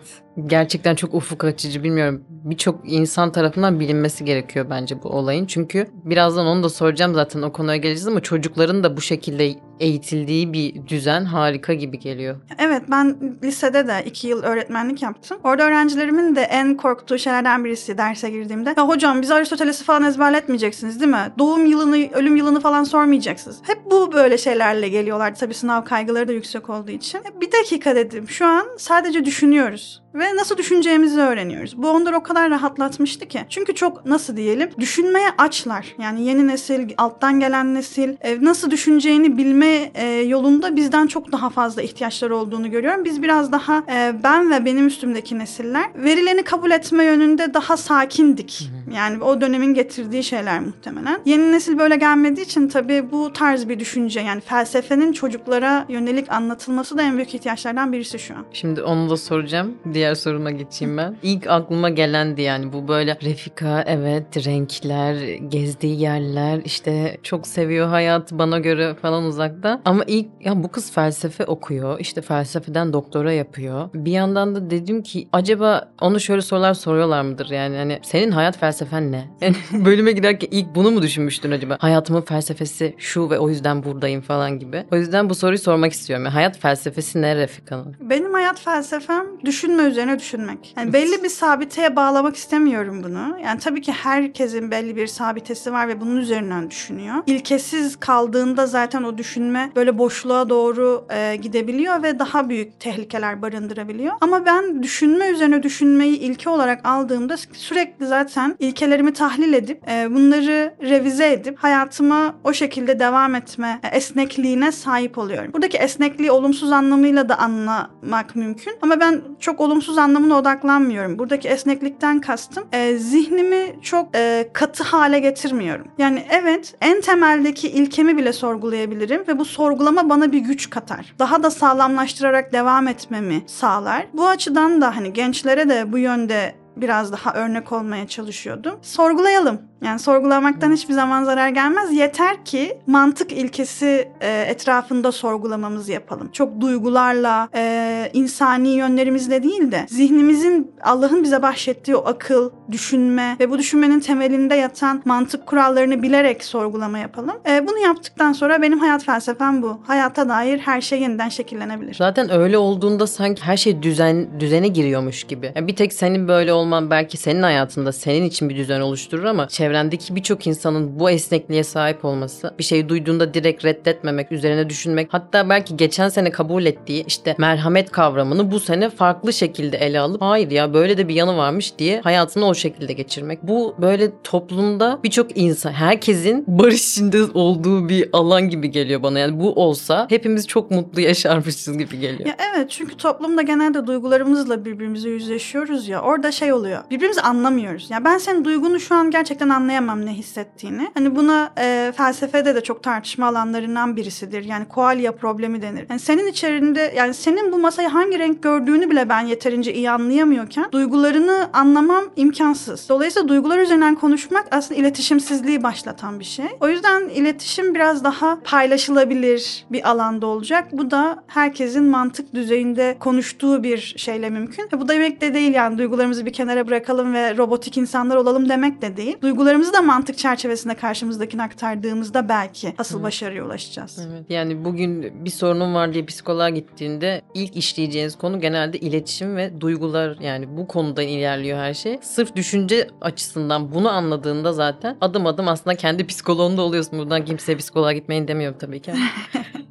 Gerçekten 0.48 0.96
çok 0.96 1.14
ufuk 1.14 1.44
açıcı 1.44 1.84
bilmiyorum. 1.84 2.24
Birçok 2.30 2.80
insan 2.84 3.32
tarafından 3.32 3.80
bilinmesi 3.80 4.26
gerekiyor 4.26 4.66
bence 4.70 5.04
bu 5.04 5.10
olayın. 5.10 5.46
Çünkü 5.46 5.88
birazdan 6.04 6.46
onu 6.46 6.64
da 6.64 6.70
soracağım 6.70 7.14
zaten 7.14 7.42
o 7.42 7.52
konuya 7.52 7.78
geleceğiz 7.78 8.08
ama 8.08 8.22
çocukların 8.22 8.84
da 8.84 8.98
bu 8.98 9.02
şekilde 9.02 9.54
eğitildiği 9.80 10.54
bir 10.54 10.88
düzen 10.88 11.26
harika 11.26 11.74
gibi 11.74 12.00
geliyor. 12.00 12.36
Evet 12.58 12.84
ben 12.92 13.38
lisede 13.44 13.88
de 13.88 14.04
iki 14.06 14.28
yıl 14.28 14.44
öğretmenlik 14.44 15.02
yaptım. 15.02 15.38
Orada 15.44 15.64
öğrencilerimin 15.64 16.36
de 16.36 16.42
en 16.42 16.78
korktuğu 16.78 17.20
şeylerden 17.20 17.66
birisi 17.66 17.98
derse 17.98 18.30
girdiğimde. 18.30 18.74
Ya 18.78 18.88
hocam 18.88 19.22
biz 19.22 19.32
Aristoteles'i 19.32 19.84
falan 19.84 20.04
ezberletmeyeceksiniz 20.04 21.00
değil 21.00 21.12
mi? 21.12 21.32
Doğum 21.40 21.66
yılını, 21.66 22.12
ölüm 22.14 22.36
yılını 22.36 22.60
falan 22.60 22.84
sormayacaksınız. 22.84 23.60
Hep 23.64 23.80
bu 23.92 24.14
böyle 24.14 24.38
şeylerle 24.38 24.90
geliyorlar. 24.90 25.36
Tabii 25.36 25.54
sınav 25.54 25.86
kaygıları 25.86 26.28
da 26.28 26.32
yüksek 26.32 26.70
olduğu 26.70 26.92
için. 26.92 27.22
Bir 27.42 27.52
dakika 27.52 27.96
dedim. 27.96 28.30
Şu 28.30 28.46
an 28.46 28.68
sadece 28.78 29.26
düşünüyoruz 29.26 30.02
ve 30.14 30.36
nasıl 30.36 30.58
düşüneceğimizi 30.58 31.20
öğreniyoruz. 31.20 31.78
Bu 31.78 31.90
onları 31.90 32.18
o 32.18 32.24
kadar 32.24 32.50
rahatlatmıştı 32.50 33.28
ki. 33.28 33.40
Çünkü 33.50 33.76
çok 33.76 34.06
nasıl 34.06 34.38
diyelim 34.38 34.70
düşünmeye 34.80 35.30
açlar. 35.38 35.96
Yani 36.02 36.26
yeni 36.26 36.48
nesil, 36.48 36.90
alttan 36.98 37.40
gelen 37.40 37.76
nesil 37.76 38.16
e, 38.22 38.46
nasıl 38.46 38.72
düşüneceğini 38.72 39.38
bilme 39.38 39.92
e, 39.94 40.06
yolunda 40.08 40.76
bizden 40.76 41.08
çok 41.08 41.32
daha 41.32 41.50
fazla 41.50 41.82
ihtiyaçları 41.82 42.36
olduğunu 42.36 42.72
görüyorum. 42.72 43.06
Biz 43.06 43.24
biraz 43.24 43.52
daha 43.52 43.84
e, 43.92 44.24
ben 44.24 44.52
ve 44.52 44.66
benim 44.66 44.88
üstümdeki 44.88 45.40
nesiller 45.40 45.90
verileni 45.96 46.44
kabul 46.44 46.72
etme 46.72 47.04
yönünde 47.04 47.54
daha 47.54 47.78
sakindik. 47.78 48.70
Yani 48.96 49.24
o 49.24 49.42
dönemin 49.42 49.74
getirdiği 49.74 50.24
şeyler 50.24 50.60
muhtemelen. 50.60 51.22
Yeni 51.26 51.52
nesil 51.52 51.78
böyle 51.78 51.96
gelmediği 51.96 52.46
için 52.46 52.68
tabii 52.68 53.12
bu 53.12 53.34
tarz 53.34 53.70
bir 53.70 53.80
düşünce 53.80 54.20
yani 54.20 54.42
felsefenin 54.42 55.12
çocuklara 55.12 55.86
yönelik 55.90 56.32
anlatılması 56.32 56.98
da 56.98 57.02
en 57.02 57.16
büyük 57.16 57.36
ihtiyaçlardan 57.36 57.94
birisi 57.94 58.20
şu 58.20 58.36
an. 58.36 58.46
Şimdi 58.54 58.82
onu 58.82 59.10
da 59.10 59.18
soracağım 59.18 59.74
diğer 59.94 60.16
soruma 60.16 60.52
geçeyim 60.52 60.98
ben. 60.98 61.16
İlk 61.24 61.48
aklıma 61.48 61.90
gelendi 61.90 62.42
yani 62.42 62.74
bu 62.74 62.88
böyle 62.88 63.18
Refika 63.24 63.84
evet 63.88 64.48
renkler, 64.48 65.16
gezdiği 65.34 66.02
yerler 66.02 66.62
işte 66.66 67.18
çok 67.24 67.48
seviyor 67.48 67.88
hayat 67.88 68.32
bana 68.32 68.60
göre 68.60 68.96
falan 69.02 69.24
uzakta. 69.24 69.82
Ama 69.86 70.04
ilk 70.08 70.28
ya 70.42 70.64
bu 70.64 70.72
kız 70.72 70.92
felsefe 70.92 71.46
okuyor 71.46 72.00
işte 72.00 72.22
felsefeden 72.22 72.94
doktora 72.94 73.34
yapıyor. 73.34 73.90
Bir 73.94 74.12
yandan 74.12 74.56
da 74.56 74.70
dedim 74.70 75.04
ki 75.04 75.28
acaba 75.34 75.92
onu 76.02 76.20
şöyle 76.20 76.42
sorular 76.42 76.74
soruyorlar 76.74 77.22
mıdır 77.22 77.50
yani 77.50 77.78
hani 77.78 78.00
senin 78.04 78.32
hayat 78.32 78.58
felsefen 78.80 79.12
ne? 79.12 79.28
Bölüme 79.86 80.12
giderken 80.12 80.48
ilk 80.52 80.76
bunu 80.76 80.92
mu 80.92 81.02
düşünmüştün 81.02 81.52
acaba? 81.52 81.78
Hayatımın 81.80 82.22
felsefesi 82.22 82.96
şu 82.98 83.30
ve 83.30 83.40
o 83.40 83.50
yüzden 83.50 83.84
buradayım 83.84 84.22
falan 84.22 84.60
gibi. 84.60 84.86
O 84.92 84.96
yüzden 84.96 85.30
bu 85.30 85.36
soruyu 85.36 85.60
sormak 85.60 85.94
istiyorum. 85.94 86.26
Yani 86.26 86.34
hayat 86.34 86.60
felsefesi 86.60 87.22
ne 87.22 87.36
Refika'nın? 87.36 87.96
Benim 88.00 88.34
hayat 88.34 88.60
felsefem 88.60 89.26
düşünme 89.46 89.84
üzerine 89.84 90.20
düşünmek. 90.20 90.74
Yani 90.78 90.94
belli 90.94 91.24
bir 91.24 91.30
sabiteye 91.30 91.96
bağlamak 91.96 92.36
istemiyorum 92.36 93.04
bunu. 93.04 93.38
Yani 93.44 93.60
tabii 93.60 93.82
ki 93.82 93.92
herkesin 93.92 94.72
belli 94.72 94.96
bir 94.96 95.08
sabitesi 95.08 95.74
var 95.74 95.88
ve 95.88 96.02
bunun 96.02 96.18
üzerinden 96.18 96.70
düşünüyor. 96.70 97.16
İlkesiz 97.28 97.96
kaldığında 97.96 98.68
zaten 98.68 99.04
o 99.04 99.18
düşünme 99.18 99.72
böyle 99.76 99.98
boşluğa 99.98 100.50
doğru 100.50 101.06
e, 101.10 101.36
gidebiliyor 101.36 102.04
ve 102.04 102.20
daha 102.20 102.50
büyük 102.50 102.80
tehlikeler 102.80 103.42
barındırabiliyor. 103.42 104.14
Ama 104.22 104.46
ben 104.46 104.84
düşünme 104.84 105.28
üzerine 105.30 105.64
düşünmeyi 105.64 106.18
ilke 106.18 106.50
olarak 106.50 106.86
aldığımda 106.86 107.38
sürekli 107.54 108.08
zaten 108.08 108.56
ilkelerimi 108.70 109.14
tahlil 109.14 109.54
edip 109.54 109.90
e, 109.90 110.16
bunları 110.16 110.74
revize 110.82 111.32
edip 111.32 111.60
hayatıma 111.60 112.36
o 112.44 112.54
şekilde 112.54 113.00
devam 113.00 113.36
etme 113.36 113.80
e, 113.84 113.98
esnekliğine 113.98 114.72
sahip 114.72 115.18
oluyorum. 115.18 115.54
Buradaki 115.54 115.78
esnekliği 115.78 116.32
olumsuz 116.32 116.72
anlamıyla 116.72 117.30
da 117.30 117.40
anlamak 117.40 118.36
mümkün. 118.36 118.74
Ama 118.82 119.00
ben 119.00 119.22
çok 119.40 119.62
olumsuz 119.62 119.98
anlamına 119.98 120.38
odaklanmıyorum. 120.38 121.20
Buradaki 121.20 121.48
esneklikten 121.48 122.22
kastım 122.22 122.64
e, 122.72 122.98
zihnimi 122.98 123.76
çok 123.82 124.16
e, 124.16 124.50
katı 124.54 124.84
hale 124.84 125.20
getirmiyorum. 125.20 125.88
Yani 125.98 126.24
evet 126.30 126.76
en 126.82 127.02
temeldeki 127.02 127.70
ilkemi 127.70 128.18
bile 128.18 128.34
sorgulayabilirim 128.34 129.24
ve 129.28 129.40
bu 129.40 129.46
sorgulama 129.46 130.10
bana 130.10 130.32
bir 130.32 130.40
güç 130.40 130.70
katar. 130.70 131.16
Daha 131.20 131.44
da 131.44 131.52
sağlamlaştırarak 131.52 132.54
devam 132.54 132.88
etmemi 132.88 133.44
sağlar. 133.48 134.08
Bu 134.14 134.28
açıdan 134.28 134.82
da 134.82 134.96
hani 134.96 135.14
gençlere 135.14 135.70
de 135.70 135.92
bu 135.92 135.98
yönde 135.98 136.59
biraz 136.82 137.12
daha 137.12 137.34
örnek 137.34 137.72
olmaya 137.72 138.08
çalışıyordum. 138.08 138.80
Sorgulayalım. 138.82 139.69
Yani 139.82 140.00
sorgulamaktan 140.00 140.72
hiçbir 140.72 140.94
zaman 140.94 141.24
zarar 141.24 141.50
gelmez. 141.50 141.94
Yeter 141.94 142.46
ki 142.46 142.78
mantık 142.88 143.32
ilkesi 143.32 144.12
e, 144.22 144.42
etrafında 144.42 145.12
sorgulamamızı 145.12 145.92
yapalım. 145.92 146.30
Çok 146.32 146.62
duygularla, 146.62 147.50
e, 147.56 148.12
insani 148.14 148.70
yönlerimizle 148.70 149.44
değil 149.44 149.72
de 149.72 149.86
zihnimizin 149.90 150.72
Allah'ın 150.84 151.24
bize 151.24 151.42
bahşettiği 151.42 151.98
o 151.98 152.06
akıl, 152.08 152.50
düşünme 152.72 153.38
ve 153.40 153.50
bu 153.50 153.58
düşünmenin 153.58 154.00
temelinde 154.00 154.56
yatan 154.56 155.02
mantık 155.06 155.46
kurallarını 155.46 156.04
bilerek 156.04 156.44
sorgulama 156.44 157.00
yapalım. 157.00 157.36
E, 157.50 157.68
bunu 157.68 157.78
yaptıktan 157.78 158.34
sonra 158.34 158.62
benim 158.62 158.80
hayat 158.80 159.04
felsefem 159.04 159.62
bu. 159.62 159.80
Hayata 159.88 160.30
dair 160.30 160.60
her 160.60 160.82
şey 160.82 161.02
yeniden 161.02 161.30
şekillenebilir. 161.30 161.94
Zaten 161.94 162.32
öyle 162.32 162.58
olduğunda 162.58 163.08
sanki 163.08 163.42
her 163.42 163.58
şey 163.58 163.84
düzen 163.84 164.40
düzene 164.40 164.68
giriyormuş 164.68 165.24
gibi. 165.24 165.52
Yani 165.56 165.68
bir 165.68 165.76
tek 165.76 165.94
senin 165.94 166.28
böyle 166.28 166.54
olman 166.54 166.90
belki 166.90 167.18
senin 167.18 167.42
hayatında 167.42 167.92
senin 167.92 168.26
için 168.26 168.50
bir 168.50 168.56
düzen 168.56 168.82
oluşturur 168.82 169.24
ama 169.24 169.48
çevrendeki 169.70 170.16
birçok 170.16 170.48
insanın 170.48 171.00
bu 171.00 171.10
esnekliğe 171.10 171.64
sahip 171.64 172.06
olması, 172.06 172.54
bir 172.60 172.64
şeyi 172.64 172.90
duyduğunda 172.90 173.34
direkt 173.34 173.66
reddetmemek, 173.66 174.32
üzerine 174.32 174.70
düşünmek, 174.70 175.08
hatta 175.12 175.50
belki 175.50 175.78
geçen 175.78 176.10
sene 176.10 176.32
kabul 176.32 176.66
ettiği 176.66 177.06
işte 177.08 177.36
merhamet 177.38 177.92
kavramını 177.92 178.52
bu 178.52 178.60
sene 178.60 178.90
farklı 178.90 179.34
şekilde 179.34 179.78
ele 179.78 180.00
alıp 180.00 180.22
hayır 180.22 180.52
ya 180.52 180.74
böyle 180.74 180.98
de 180.98 181.08
bir 181.08 181.14
yanı 181.14 181.38
varmış 181.38 181.78
diye 181.80 182.02
hayatını 182.02 182.48
o 182.48 182.54
şekilde 182.54 182.94
geçirmek. 182.94 183.44
Bu 183.44 183.76
böyle 183.82 184.12
toplumda 184.24 185.00
birçok 185.04 185.38
insan, 185.38 185.72
herkesin 185.72 186.46
barış 186.48 186.90
içinde 186.90 187.24
olduğu 187.34 187.90
bir 187.90 188.10
alan 188.14 188.50
gibi 188.50 188.72
geliyor 188.72 189.04
bana. 189.04 189.20
Yani 189.20 189.40
bu 189.40 189.54
olsa 189.54 190.06
hepimiz 190.10 190.48
çok 190.48 190.72
mutlu 190.72 191.02
yaşarmışız 191.02 191.78
gibi 191.78 192.00
geliyor. 192.00 192.30
Ya 192.30 192.36
evet 192.56 192.70
çünkü 192.70 192.98
toplumda 192.98 193.42
genelde 193.42 193.88
duygularımızla 193.88 194.66
birbirimize 194.66 195.10
yüzleşiyoruz 195.10 195.88
ya. 195.88 196.02
Orada 196.02 196.32
şey 196.32 196.54
oluyor. 196.54 196.80
Birbirimizi 196.92 197.22
anlamıyoruz. 197.22 197.92
Ya 197.92 198.06
ben 198.06 198.18
senin 198.18 198.46
duygunu 198.46 198.80
şu 198.80 198.96
an 198.96 199.12
gerçekten 199.12 199.50
anlayamam 199.60 200.06
ne 200.06 200.14
hissettiğini. 200.14 200.92
Hani 200.94 201.16
buna 201.16 201.52
e, 201.58 201.94
felsefede 201.98 202.56
de 202.56 202.62
çok 202.64 202.84
tartışma 202.84 203.28
alanlarından 203.28 203.96
birisidir. 203.96 204.44
Yani 204.44 204.68
koalya 204.68 205.16
problemi 205.16 205.62
denir. 205.62 205.86
Yani 205.90 206.00
senin 206.00 206.28
içerisinde 206.28 206.94
yani 206.96 207.14
senin 207.14 207.52
bu 207.52 207.60
masayı 207.60 207.88
hangi 207.88 208.20
renk 208.20 208.44
gördüğünü 208.44 208.90
bile 208.90 209.10
ben 209.10 209.22
yeterince 209.22 209.74
iyi 209.74 209.92
anlayamıyorken 209.92 210.66
duygularını 210.72 211.50
anlamam 211.54 212.04
imkansız. 212.16 212.90
Dolayısıyla 212.90 213.30
duygular 213.30 213.60
üzerinden 213.60 213.96
konuşmak 213.96 214.48
aslında 214.52 214.80
iletişimsizliği 214.80 215.64
başlatan 215.64 216.20
bir 216.20 216.26
şey. 216.26 216.46
O 216.62 216.68
yüzden 216.70 217.10
iletişim 217.10 217.76
biraz 217.76 218.04
daha 218.04 218.40
paylaşılabilir 218.44 219.66
bir 219.72 219.90
alanda 219.90 220.28
olacak. 220.28 220.68
Bu 220.72 220.92
da 220.92 221.24
herkesin 221.28 221.84
mantık 221.84 222.34
düzeyinde 222.34 222.98
konuştuğu 223.00 223.64
bir 223.64 223.94
şeyle 223.98 224.30
mümkün. 224.30 224.70
Ve 224.74 224.82
bu 224.82 224.88
demek 224.88 225.22
de 225.22 225.34
değil 225.34 225.54
yani 225.54 225.78
duygularımızı 225.78 226.26
bir 226.26 226.34
kenara 226.34 226.68
bırakalım 226.68 227.14
ve 227.14 227.38
robotik 227.38 227.78
insanlar 227.78 228.16
olalım 228.16 228.50
demek 228.50 228.82
de 228.82 228.98
değil. 228.98 229.18
Duygularımızı 229.50 229.74
da 229.74 229.82
mantık 229.82 230.18
çerçevesinde 230.18 230.76
karşımızdakine 230.76 231.44
aktardığımızda 231.44 232.30
belki 232.30 232.74
asıl 232.78 233.04
başarıya 233.04 233.46
ulaşacağız. 233.46 234.00
Evet. 234.08 234.26
Yani 234.30 234.66
bugün 234.66 235.26
bir 235.26 235.30
sorunum 235.30 235.74
var 235.74 235.94
diye 235.94 236.06
psikoloğa 236.06 236.50
gittiğinde 236.50 237.22
ilk 237.34 237.56
işleyeceğiniz 237.56 238.18
konu 238.18 238.42
genelde 238.42 238.80
iletişim 238.80 239.36
ve 239.36 239.62
duygular 239.62 240.18
yani 240.22 240.58
bu 240.58 240.68
konudan 240.68 241.08
ilerliyor 241.08 241.58
her 241.58 241.74
şey. 241.74 242.00
Sırf 242.02 242.36
düşünce 242.36 242.88
açısından 243.02 243.74
bunu 243.74 243.90
anladığında 243.90 244.54
zaten 244.54 244.98
adım 245.02 245.26
adım 245.26 245.48
aslında 245.48 245.76
kendi 245.76 246.08
psikoloğunda 246.08 246.62
oluyorsun. 246.62 247.00
Buradan 247.00 247.26
kimseye 247.26 247.56
psikoloğa 247.56 247.94
gitmeyin 247.94 248.28
demiyorum 248.28 248.58
tabii 248.60 248.82
ki. 248.82 248.94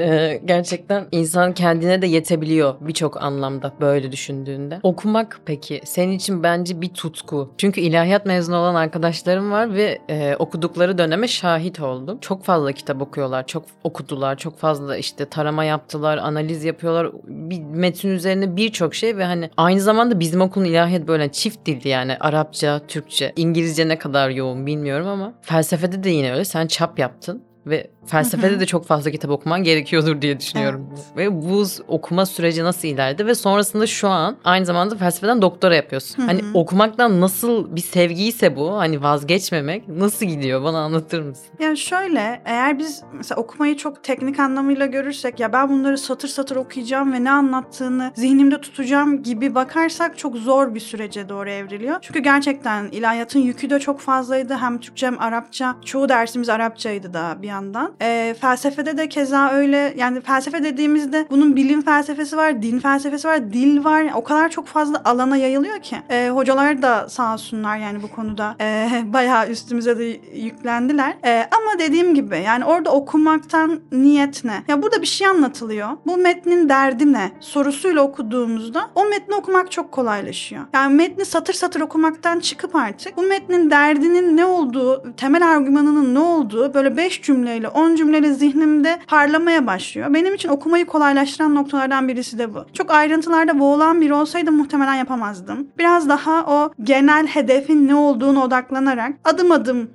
Ee, 0.00 0.40
gerçekten 0.44 1.06
insan 1.12 1.54
kendine 1.54 2.02
de 2.02 2.06
yetebiliyor 2.06 2.74
birçok 2.80 3.22
anlamda 3.22 3.72
böyle 3.80 4.12
düşündüğünde. 4.12 4.80
Okumak 4.82 5.40
peki 5.46 5.80
senin 5.84 6.12
için 6.12 6.42
bence 6.42 6.80
bir 6.80 6.88
tutku. 6.88 7.54
Çünkü 7.58 7.80
ilahiyat 7.80 8.26
mezunu 8.26 8.56
olan 8.56 8.74
arkadaşlarım 8.74 9.50
var 9.50 9.74
ve 9.74 9.98
e, 10.08 10.36
okudukları 10.38 10.98
döneme 10.98 11.28
şahit 11.28 11.80
oldum. 11.80 12.18
Çok 12.20 12.44
fazla 12.44 12.72
kitap 12.72 13.02
okuyorlar, 13.02 13.46
çok 13.46 13.64
okudular, 13.84 14.38
çok 14.38 14.58
fazla 14.58 14.96
işte 14.96 15.24
tarama 15.24 15.64
yaptılar, 15.64 16.18
analiz 16.18 16.64
yapıyorlar. 16.64 17.10
Bir 17.26 17.60
metin 17.60 18.10
üzerine 18.10 18.56
birçok 18.56 18.94
şey 18.94 19.16
ve 19.16 19.24
hani 19.24 19.50
aynı 19.56 19.80
zamanda 19.80 20.20
bizim 20.20 20.40
okulun 20.40 20.64
ilahiyat 20.64 21.08
böyle 21.08 21.32
çift 21.32 21.66
dildi 21.66 21.88
yani 21.88 22.16
Arapça, 22.20 22.80
Türkçe, 22.88 23.32
İngilizce 23.36 23.88
ne 23.88 23.98
kadar 23.98 24.30
yoğun 24.30 24.66
bilmiyorum 24.66 25.08
ama 25.08 25.34
felsefede 25.42 26.04
de 26.04 26.10
yine 26.10 26.32
öyle. 26.32 26.44
Sen 26.44 26.66
çap 26.66 26.98
yaptın 26.98 27.42
ve 27.66 27.90
felsefede 28.06 28.60
de 28.60 28.66
çok 28.66 28.86
fazla 28.86 29.10
kitap 29.10 29.30
okuman 29.30 29.62
gerekiyordur 29.62 30.22
diye 30.22 30.40
düşünüyorum. 30.40 30.88
Ve 31.16 31.42
bu 31.42 31.64
okuma 31.88 32.26
süreci 32.26 32.64
nasıl 32.64 32.88
ilerledi 32.88 33.26
ve 33.26 33.34
sonrasında 33.34 33.86
şu 33.86 34.08
an 34.08 34.36
aynı 34.44 34.66
zamanda 34.66 34.96
felsefeden 34.96 35.42
doktora 35.42 35.74
yapıyorsun. 35.74 36.22
Hani 36.22 36.40
okumaktan 36.54 37.20
nasıl 37.20 37.76
bir 37.76 37.80
sevgiyse 37.80 38.56
bu 38.56 38.76
hani 38.76 39.02
vazgeçmemek 39.02 39.88
nasıl 39.88 40.26
gidiyor 40.26 40.64
bana 40.64 40.78
anlatır 40.78 41.20
mısın? 41.20 41.46
Yani 41.60 41.76
şöyle 41.76 42.42
eğer 42.44 42.78
biz 42.78 43.02
mesela 43.12 43.40
okumayı 43.40 43.76
çok 43.76 44.04
teknik 44.04 44.40
anlamıyla 44.40 44.86
görürsek 44.86 45.40
ya 45.40 45.52
ben 45.52 45.68
bunları 45.68 45.98
satır 45.98 46.28
satır 46.28 46.56
okuyacağım 46.56 47.12
ve 47.12 47.24
ne 47.24 47.30
anlattığını 47.30 48.12
zihnimde 48.14 48.60
tutacağım 48.60 49.22
gibi 49.22 49.54
bakarsak 49.54 50.18
çok 50.18 50.36
zor 50.36 50.74
bir 50.74 50.80
sürece 50.80 51.28
doğru 51.28 51.50
evriliyor. 51.50 51.96
Çünkü 52.00 52.20
gerçekten 52.20 52.88
ilahiyatın 52.88 53.40
yükü 53.40 53.70
de 53.70 53.80
çok 53.80 54.00
fazlaydı. 54.00 54.54
Hem 54.54 54.80
Türkçe 54.80 55.06
hem 55.06 55.20
Arapça. 55.20 55.76
Çoğu 55.84 56.08
dersimiz 56.08 56.48
Arapçaydı 56.48 57.14
da 57.14 57.36
bir 57.42 57.48
yandan. 57.48 57.93
Ee, 58.02 58.34
felsefede 58.40 58.96
de 58.96 59.08
keza 59.08 59.50
öyle. 59.50 59.94
Yani 59.96 60.20
felsefe 60.20 60.64
dediğimizde 60.64 61.26
bunun 61.30 61.56
bilim 61.56 61.82
felsefesi 61.82 62.36
var, 62.36 62.62
din 62.62 62.78
felsefesi 62.78 63.28
var, 63.28 63.52
dil 63.52 63.84
var. 63.84 64.04
O 64.14 64.24
kadar 64.24 64.48
çok 64.48 64.66
fazla 64.66 65.02
alana 65.04 65.36
yayılıyor 65.36 65.78
ki. 65.78 65.96
Ee, 66.10 66.28
hocalar 66.28 66.82
da 66.82 67.08
sağ 67.08 67.32
olsunlar 67.34 67.76
yani 67.76 68.02
bu 68.02 68.10
konuda 68.10 68.56
ee, 68.60 68.88
bayağı 69.12 69.48
üstümüze 69.48 69.98
de 69.98 70.04
yüklendiler. 70.34 71.16
Ee, 71.24 71.46
ama 71.50 71.78
dediğim 71.78 72.14
gibi 72.14 72.42
yani 72.46 72.64
orada 72.64 72.90
okumaktan 72.90 73.80
niyet 73.92 74.44
ne? 74.44 74.62
Ya 74.68 74.82
burada 74.82 75.02
bir 75.02 75.06
şey 75.06 75.26
anlatılıyor. 75.26 75.88
Bu 76.06 76.16
metnin 76.16 76.68
derdi 76.68 77.12
ne? 77.12 77.32
Sorusuyla 77.40 78.02
okuduğumuzda 78.02 78.90
o 78.94 79.04
metni 79.04 79.34
okumak 79.34 79.72
çok 79.72 79.92
kolaylaşıyor. 79.92 80.62
Yani 80.74 80.94
metni 80.94 81.24
satır 81.24 81.54
satır 81.54 81.80
okumaktan 81.80 82.40
çıkıp 82.40 82.76
artık 82.76 83.16
bu 83.16 83.22
metnin 83.22 83.70
derdinin 83.70 84.36
ne 84.36 84.44
olduğu, 84.44 85.16
temel 85.16 85.48
argümanının 85.48 86.14
ne 86.14 86.18
olduğu 86.18 86.74
böyle 86.74 86.96
5 86.96 87.22
cümleyle 87.22 87.68
10 87.68 87.83
cümleyle 87.96 88.32
zihnimde 88.32 88.98
parlamaya 89.06 89.66
başlıyor. 89.66 90.14
Benim 90.14 90.34
için 90.34 90.48
okumayı 90.48 90.86
kolaylaştıran 90.86 91.54
noktalardan 91.54 92.08
birisi 92.08 92.38
de 92.38 92.54
bu. 92.54 92.64
Çok 92.72 92.90
ayrıntılarda 92.90 93.58
boğulan 93.58 94.00
biri 94.00 94.14
olsaydım 94.14 94.56
muhtemelen 94.56 94.94
yapamazdım. 94.94 95.68
Biraz 95.78 96.08
daha 96.08 96.44
o 96.46 96.72
genel 96.82 97.26
hedefin 97.26 97.88
ne 97.88 97.94
olduğunu 97.94 98.42
odaklanarak 98.42 99.12
adım 99.24 99.52
adım 99.52 99.90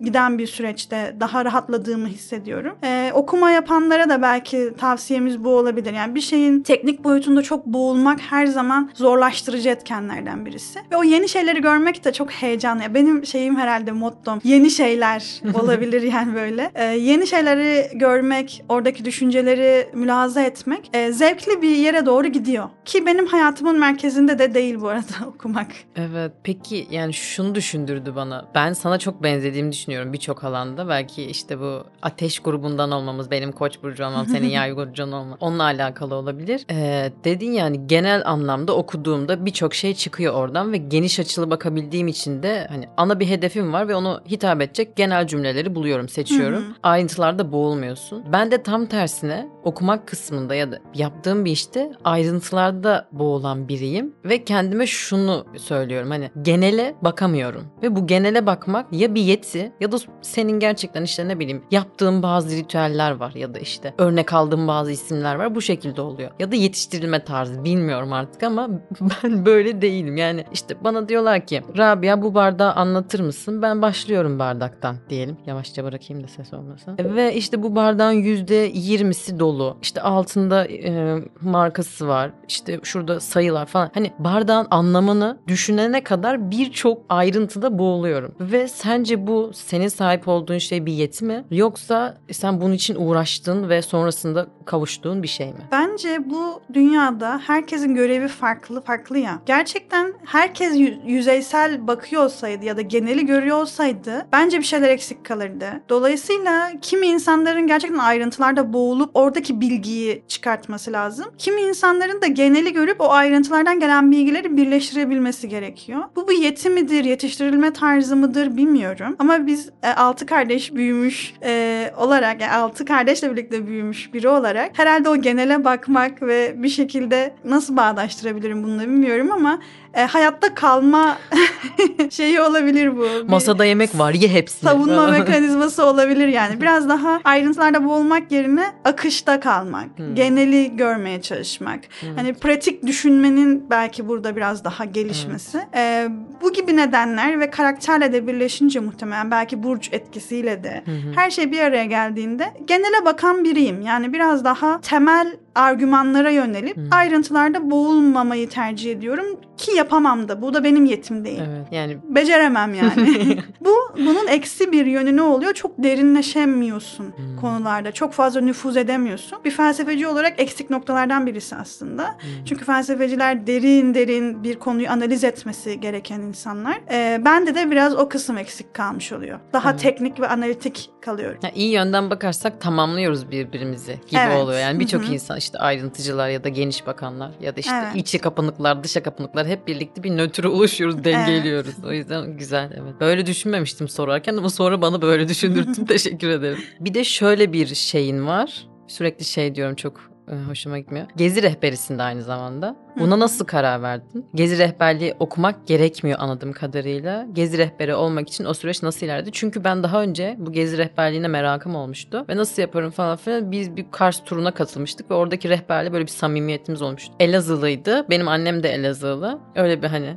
giden 0.00 0.38
bir 0.38 0.46
süreçte 0.46 1.16
daha 1.20 1.44
rahatladığımı 1.44 2.06
hissediyorum. 2.06 2.76
Ee, 2.84 3.10
okuma 3.14 3.50
yapanlara 3.50 4.08
da 4.08 4.22
belki 4.22 4.72
tavsiyemiz 4.78 5.44
bu 5.44 5.48
olabilir. 5.48 5.94
Yani 5.94 6.14
bir 6.14 6.20
şeyin 6.20 6.60
teknik 6.60 7.04
boyutunda 7.04 7.42
çok 7.42 7.66
boğulmak 7.66 8.20
her 8.20 8.46
zaman 8.46 8.90
zorlaştırıcı 8.94 9.68
etkenlerden 9.68 10.46
birisi. 10.46 10.78
Ve 10.92 10.96
o 10.96 11.02
yeni 11.02 11.28
şeyleri 11.28 11.60
görmek 11.60 12.04
de 12.04 12.12
çok 12.12 12.30
heyecanlı. 12.30 12.94
Benim 12.94 13.26
şeyim 13.26 13.56
herhalde 13.56 13.92
mottom 13.92 14.40
yeni 14.44 14.70
şeyler 14.70 15.42
olabilir 15.54 16.02
yani 16.02 16.34
böyle. 16.34 16.70
Ee, 16.74 16.84
yeni 16.84 17.26
şeyleri 17.30 17.98
görmek, 17.98 18.64
oradaki 18.68 19.04
düşünceleri 19.04 19.88
mülahaza 19.92 20.42
etmek 20.42 20.90
e, 20.92 21.12
zevkli 21.12 21.62
bir 21.62 21.76
yere 21.76 22.06
doğru 22.06 22.26
gidiyor. 22.26 22.68
Ki 22.84 23.06
benim 23.06 23.26
hayatımın 23.26 23.78
merkezinde 23.78 24.38
de 24.38 24.54
değil 24.54 24.80
bu 24.80 24.88
arada 24.88 25.26
okumak. 25.26 25.66
Evet 25.96 26.32
peki 26.42 26.86
yani 26.90 27.14
şunu 27.14 27.54
düşündürdü 27.54 28.12
bana. 28.16 28.46
Ben 28.54 28.72
sana 28.72 28.98
çok 28.98 29.22
benzediğimi 29.22 29.72
düşünüyorum 29.72 30.12
birçok 30.12 30.44
alanda. 30.44 30.88
Belki 30.88 31.22
işte 31.22 31.60
bu 31.60 31.84
ateş 32.02 32.40
grubundan 32.40 32.90
olmamız, 32.90 33.30
benim 33.30 33.52
koç 33.52 33.82
burcu 33.82 34.04
olmam, 34.04 34.26
senin 34.26 34.48
yay 34.58 34.76
burcun 34.76 35.12
olman 35.12 35.38
onunla 35.40 35.62
alakalı 35.62 36.14
olabilir. 36.14 36.66
Ee, 36.70 37.12
dedin 37.24 37.52
yani 37.52 37.86
genel 37.86 38.22
anlamda 38.26 38.76
okuduğumda 38.76 39.46
birçok 39.46 39.74
şey 39.74 39.94
çıkıyor 39.94 40.34
oradan 40.34 40.72
ve 40.72 40.76
geniş 40.76 41.20
açılı 41.20 41.50
bakabildiğim 41.50 42.08
için 42.08 42.42
de 42.42 42.66
hani 42.70 42.88
ana 42.96 43.20
bir 43.20 43.26
hedefim 43.26 43.72
var 43.72 43.88
ve 43.88 43.94
onu 43.94 44.20
hitap 44.30 44.60
edecek 44.60 44.96
genel 44.96 45.26
cümleleri 45.26 45.74
buluyorum, 45.74 46.08
seçiyorum. 46.08 46.62
Hı. 46.62 46.74
Ayrıntılarda 47.20 47.52
boğulmuyorsun. 47.52 48.24
Ben 48.32 48.50
de 48.50 48.62
tam 48.62 48.86
tersine 48.86 49.48
okumak 49.64 50.08
kısmında 50.08 50.54
ya 50.54 50.72
da 50.72 50.78
yaptığım 50.94 51.44
bir 51.44 51.50
işte 51.50 51.92
ayrıntılarda 52.04 53.08
boğulan 53.12 53.68
biriyim 53.68 54.14
ve 54.24 54.44
kendime 54.44 54.86
şunu 54.86 55.46
söylüyorum. 55.56 56.10
Hani 56.10 56.30
genele 56.42 56.94
bakamıyorum 57.02 57.64
ve 57.82 57.96
bu 57.96 58.06
genele 58.06 58.46
bakmak 58.46 58.92
ya 58.92 59.14
bir 59.14 59.20
yeti 59.20 59.72
ya 59.80 59.92
da 59.92 59.96
senin 60.22 60.60
gerçekten 60.60 61.02
işte 61.02 61.28
ne 61.28 61.38
bileyim 61.38 61.62
yaptığın 61.70 62.22
bazı 62.22 62.56
ritüeller 62.56 63.10
var 63.10 63.32
ya 63.34 63.54
da 63.54 63.58
işte 63.58 63.94
örnek 63.98 64.32
aldığım 64.32 64.68
bazı 64.68 64.90
isimler 64.90 65.34
var 65.34 65.54
bu 65.54 65.60
şekilde 65.60 66.00
oluyor. 66.00 66.30
Ya 66.38 66.52
da 66.52 66.56
yetiştirilme 66.56 67.24
tarzı 67.24 67.64
bilmiyorum 67.64 68.12
artık 68.12 68.42
ama 68.42 68.68
ben 69.00 69.46
böyle 69.46 69.82
değilim. 69.82 70.16
Yani 70.16 70.44
işte 70.52 70.84
bana 70.84 71.08
diyorlar 71.08 71.46
ki 71.46 71.62
Rabia 71.78 72.22
bu 72.22 72.34
bardağı 72.34 72.72
anlatır 72.72 73.20
mısın? 73.20 73.62
Ben 73.62 73.82
başlıyorum 73.82 74.38
bardaktan. 74.38 74.96
diyelim. 75.08 75.36
Yavaşça 75.46 75.84
bırakayım 75.84 76.24
da 76.24 76.28
ses 76.28 76.52
olmasın 76.52 76.96
işte 77.34 77.62
bu 77.62 77.76
bardağın 77.76 78.12
yüzde 78.12 78.70
yirmisi 78.74 79.38
dolu 79.40 79.76
işte 79.82 80.00
altında 80.02 80.66
e, 80.66 81.16
markası 81.40 82.08
var 82.08 82.30
işte 82.48 82.80
şurada 82.82 83.20
sayılar 83.20 83.66
falan 83.66 83.90
hani 83.94 84.12
bardağın 84.18 84.66
anlamını 84.70 85.38
düşünene 85.48 86.02
kadar 86.04 86.50
birçok 86.50 87.02
ayrıntıda 87.08 87.78
boğuluyorum 87.78 88.34
ve 88.40 88.68
sence 88.68 89.26
bu 89.26 89.50
senin 89.54 89.88
sahip 89.88 90.28
olduğun 90.28 90.58
şey 90.58 90.86
bir 90.86 90.92
yeti 90.92 91.24
mi 91.24 91.44
yoksa 91.50 92.16
sen 92.32 92.60
bunun 92.60 92.72
için 92.72 92.94
uğraştın 92.98 93.68
ve 93.68 93.82
sonrasında 93.82 94.46
kavuştuğun 94.64 95.22
bir 95.22 95.28
şey 95.28 95.46
mi? 95.46 95.58
Bence 95.72 96.18
bu 96.30 96.60
dünyada 96.74 97.40
herkesin 97.46 97.94
görevi 97.94 98.28
farklı 98.28 98.80
farklı 98.80 99.18
ya. 99.18 99.38
Gerçekten 99.46 100.12
herkes 100.24 100.74
yü- 100.76 101.06
yüzeysel 101.06 101.86
bakıyor 101.86 102.24
olsaydı 102.24 102.64
ya 102.64 102.76
da 102.76 102.80
geneli 102.80 103.26
görüyor 103.26 103.56
olsaydı 103.56 104.26
bence 104.32 104.58
bir 104.58 104.64
şeyler 104.64 104.88
eksik 104.88 105.24
kalırdı. 105.24 105.66
Dolayısıyla 105.88 106.70
kimi 106.90 107.06
insanların 107.06 107.66
gerçekten 107.66 107.98
ayrıntılarda 107.98 108.72
boğulup 108.72 109.10
oradaki 109.14 109.60
bilgiyi 109.60 110.22
çıkartması 110.28 110.92
lazım. 110.92 111.26
Kimi 111.38 111.60
insanların 111.60 112.22
da 112.22 112.26
geneli 112.26 112.72
görüp 112.72 113.00
o 113.00 113.12
ayrıntılardan 113.12 113.80
gelen 113.80 114.10
bilgileri 114.10 114.56
birleştirebilmesi 114.56 115.48
gerekiyor. 115.48 116.00
Bu 116.16 116.28
bir 116.28 116.38
yeti 116.38 116.70
midir, 116.70 117.04
yetiştirilme 117.04 117.72
tarzı 117.72 118.16
mıdır 118.16 118.56
bilmiyorum. 118.56 119.16
Ama 119.18 119.46
biz 119.46 119.70
e, 119.82 119.88
altı 119.88 120.26
kardeş 120.26 120.74
büyümüş 120.74 121.34
e, 121.44 121.92
olarak, 121.96 122.40
yani 122.40 122.52
altı 122.52 122.84
kardeşle 122.84 123.32
birlikte 123.32 123.66
büyümüş 123.66 124.14
biri 124.14 124.28
olarak 124.28 124.78
herhalde 124.78 125.08
o 125.08 125.16
genele 125.16 125.64
bakmak 125.64 126.22
ve 126.22 126.54
bir 126.62 126.68
şekilde 126.68 127.34
nasıl 127.44 127.76
bağdaştırabilirim 127.76 128.64
bunu 128.64 128.78
da 128.78 128.82
bilmiyorum 128.82 129.32
ama 129.32 129.58
e, 129.94 130.00
hayatta 130.02 130.54
kalma 130.54 131.18
şeyi 132.10 132.40
olabilir 132.40 132.96
bu. 132.96 133.02
Bir 133.02 133.28
Masada 133.28 133.64
yemek 133.64 133.98
var 133.98 134.14
ye 134.14 134.28
hepsini. 134.28 134.70
savunma 134.70 135.06
mekanizması 135.10 135.84
olabilir 135.84 136.28
yani. 136.28 136.60
Biraz 136.60 136.79
daha 136.88 137.20
ayrıntılarda 137.24 137.84
boğulmak 137.84 138.32
yerine 138.32 138.64
akışta 138.84 139.40
kalmak, 139.40 139.98
Hmm. 139.98 140.14
geneli 140.14 140.76
görmeye 140.76 141.22
çalışmak. 141.22 141.80
Hmm. 142.00 142.16
Hani 142.16 142.34
pratik 142.34 142.86
düşünmenin 142.86 143.66
belki 143.70 144.08
burada 144.08 144.36
biraz 144.36 144.64
daha 144.64 144.84
gelişmesi. 144.84 145.60
Ee, 145.74 146.08
bu 146.42 146.52
gibi 146.52 146.76
nedenler 146.76 147.40
ve 147.40 147.50
karakterle 147.50 148.12
de 148.12 148.26
birleşince 148.26 148.80
muhtemelen 148.80 149.30
belki 149.30 149.62
burç 149.62 149.88
etkisiyle 149.92 150.64
de 150.64 150.82
hı. 150.86 150.92
her 151.16 151.30
şey 151.30 151.52
bir 151.52 151.60
araya 151.60 151.84
geldiğinde 151.84 152.44
genele 152.66 153.04
bakan 153.04 153.44
biriyim. 153.44 153.82
Yani 153.82 154.12
biraz 154.12 154.44
daha 154.44 154.80
temel 154.80 155.36
argümanlara 155.54 156.30
yönelip 156.30 156.76
Hı. 156.76 156.80
ayrıntılarda 156.90 157.70
boğulmamayı 157.70 158.48
tercih 158.48 158.92
ediyorum 158.92 159.26
ki 159.56 159.72
yapamam 159.76 160.28
da. 160.28 160.42
Bu 160.42 160.54
da 160.54 160.64
benim 160.64 160.84
yetim 160.84 161.24
değil. 161.24 161.40
Evet 161.50 161.66
yani 161.72 161.98
Beceremem 162.08 162.74
yani. 162.74 163.38
Bu 163.60 163.74
bunun 163.96 164.26
eksi 164.26 164.72
bir 164.72 164.86
yönü 164.86 165.16
ne 165.16 165.22
oluyor? 165.22 165.54
Çok 165.54 165.72
derinleşemiyorsun 165.78 167.04
Hmm. 167.04 167.36
konularda. 167.40 167.92
Çok 167.92 168.12
fazla 168.12 168.40
nüfuz 168.40 168.76
edemiyorsun. 168.76 169.38
Bir 169.44 169.50
felsefeci 169.50 170.06
olarak 170.06 170.40
eksik 170.40 170.70
noktalardan 170.70 171.26
birisi 171.26 171.56
aslında. 171.56 172.08
Hmm. 172.08 172.44
Çünkü 172.44 172.64
felsefeciler 172.64 173.46
derin 173.46 173.94
derin 173.94 174.44
bir 174.44 174.58
konuyu 174.58 174.90
analiz 174.90 175.24
etmesi 175.24 175.80
gereken 175.80 176.20
insanlar. 176.20 176.80
Ee, 176.90 177.20
bende 177.24 177.54
de 177.54 177.70
biraz 177.70 177.94
o 177.96 178.08
kısım 178.08 178.38
eksik 178.38 178.74
kalmış 178.74 179.12
oluyor. 179.12 179.38
Daha 179.52 179.70
Evet. 179.70 179.80
teknik 179.80 180.20
ve 180.20 180.28
analitik 180.28 180.90
kalıyorum. 181.00 181.38
Ya 181.42 181.50
iyi 181.54 181.70
yönden 181.72 182.10
bakarsak 182.10 182.60
tamamlıyoruz 182.60 183.30
birbirimizi 183.30 183.92
gibi 184.10 184.20
Evet. 184.26 184.36
oluyor. 184.36 184.58
Yani 184.60 184.80
birçok 184.80 185.10
insan 185.10 185.36
işte 185.40 185.58
ayrıntıcılar 185.58 186.28
ya 186.28 186.44
da 186.44 186.48
geniş 186.48 186.86
bakanlar 186.86 187.30
ya 187.40 187.56
da 187.56 187.60
işte 187.60 187.72
Evet. 187.84 187.96
içi 187.96 188.18
kapanıklar, 188.18 188.84
dışa 188.84 189.02
kapanıklar 189.02 189.46
hep 189.46 189.66
birlikte 189.66 190.02
bir 190.02 190.10
nötre 190.16 190.48
oluşuyoruz, 190.48 191.04
dengeliyoruz. 191.04 191.74
O 191.84 191.92
yüzden 191.92 192.36
güzel 192.36 192.70
evet. 192.74 192.94
Böyle 193.00 193.26
düşünmemiştim 193.26 193.88
sorarken 193.88 194.36
ama 194.36 194.50
sonra 194.50 194.82
bana 194.82 195.02
böyle 195.02 195.28
düşündürttün. 195.28 195.84
Teşekkür 195.86 196.28
ederim. 196.28 196.58
Bir 196.80 196.94
de 196.94 197.04
şöyle 197.04 197.52
bir 197.52 197.66
şeyin 197.74 198.26
var. 198.26 198.66
Sürekli 198.88 199.24
şey 199.24 199.54
diyorum 199.54 199.74
çok 199.74 200.00
e, 200.28 200.34
hoşuma 200.48 200.78
gitmiyor. 200.78 201.06
Gezi 201.16 201.42
rehberisinde 201.42 202.02
aynı 202.02 202.22
zamanda. 202.22 202.76
Buna 202.98 203.18
nasıl 203.18 203.44
karar 203.44 203.82
verdin? 203.82 204.26
Gezi 204.34 204.58
rehberliği 204.58 205.14
okumak 205.18 205.66
gerekmiyor 205.66 206.18
anladığım 206.20 206.52
kadarıyla. 206.52 207.26
Gezi 207.32 207.58
rehberi 207.58 207.94
olmak 207.94 208.28
için 208.28 208.44
o 208.44 208.54
süreç 208.54 208.82
nasıl 208.82 209.06
ilerledi? 209.06 209.30
Çünkü 209.32 209.64
ben 209.64 209.82
daha 209.82 210.02
önce 210.02 210.36
bu 210.38 210.52
gezi 210.52 210.78
rehberliğine 210.78 211.28
merakım 211.28 211.74
olmuştu. 211.74 212.24
Ve 212.28 212.36
nasıl 212.36 212.62
yaparım 212.62 212.90
falan 212.90 213.16
filan. 213.16 213.52
Biz 213.52 213.76
bir 213.76 213.86
Kars 213.90 214.24
turuna 214.24 214.50
katılmıştık 214.54 215.10
ve 215.10 215.14
oradaki 215.14 215.48
rehberle 215.48 215.92
böyle 215.92 216.04
bir 216.04 216.10
samimiyetimiz 216.10 216.82
olmuştu. 216.82 217.14
Elazığlıydı. 217.20 218.06
Benim 218.10 218.28
annem 218.28 218.62
de 218.62 218.68
Elazığlı. 218.68 219.38
Öyle 219.54 219.82
bir 219.82 219.86
hani 219.88 220.16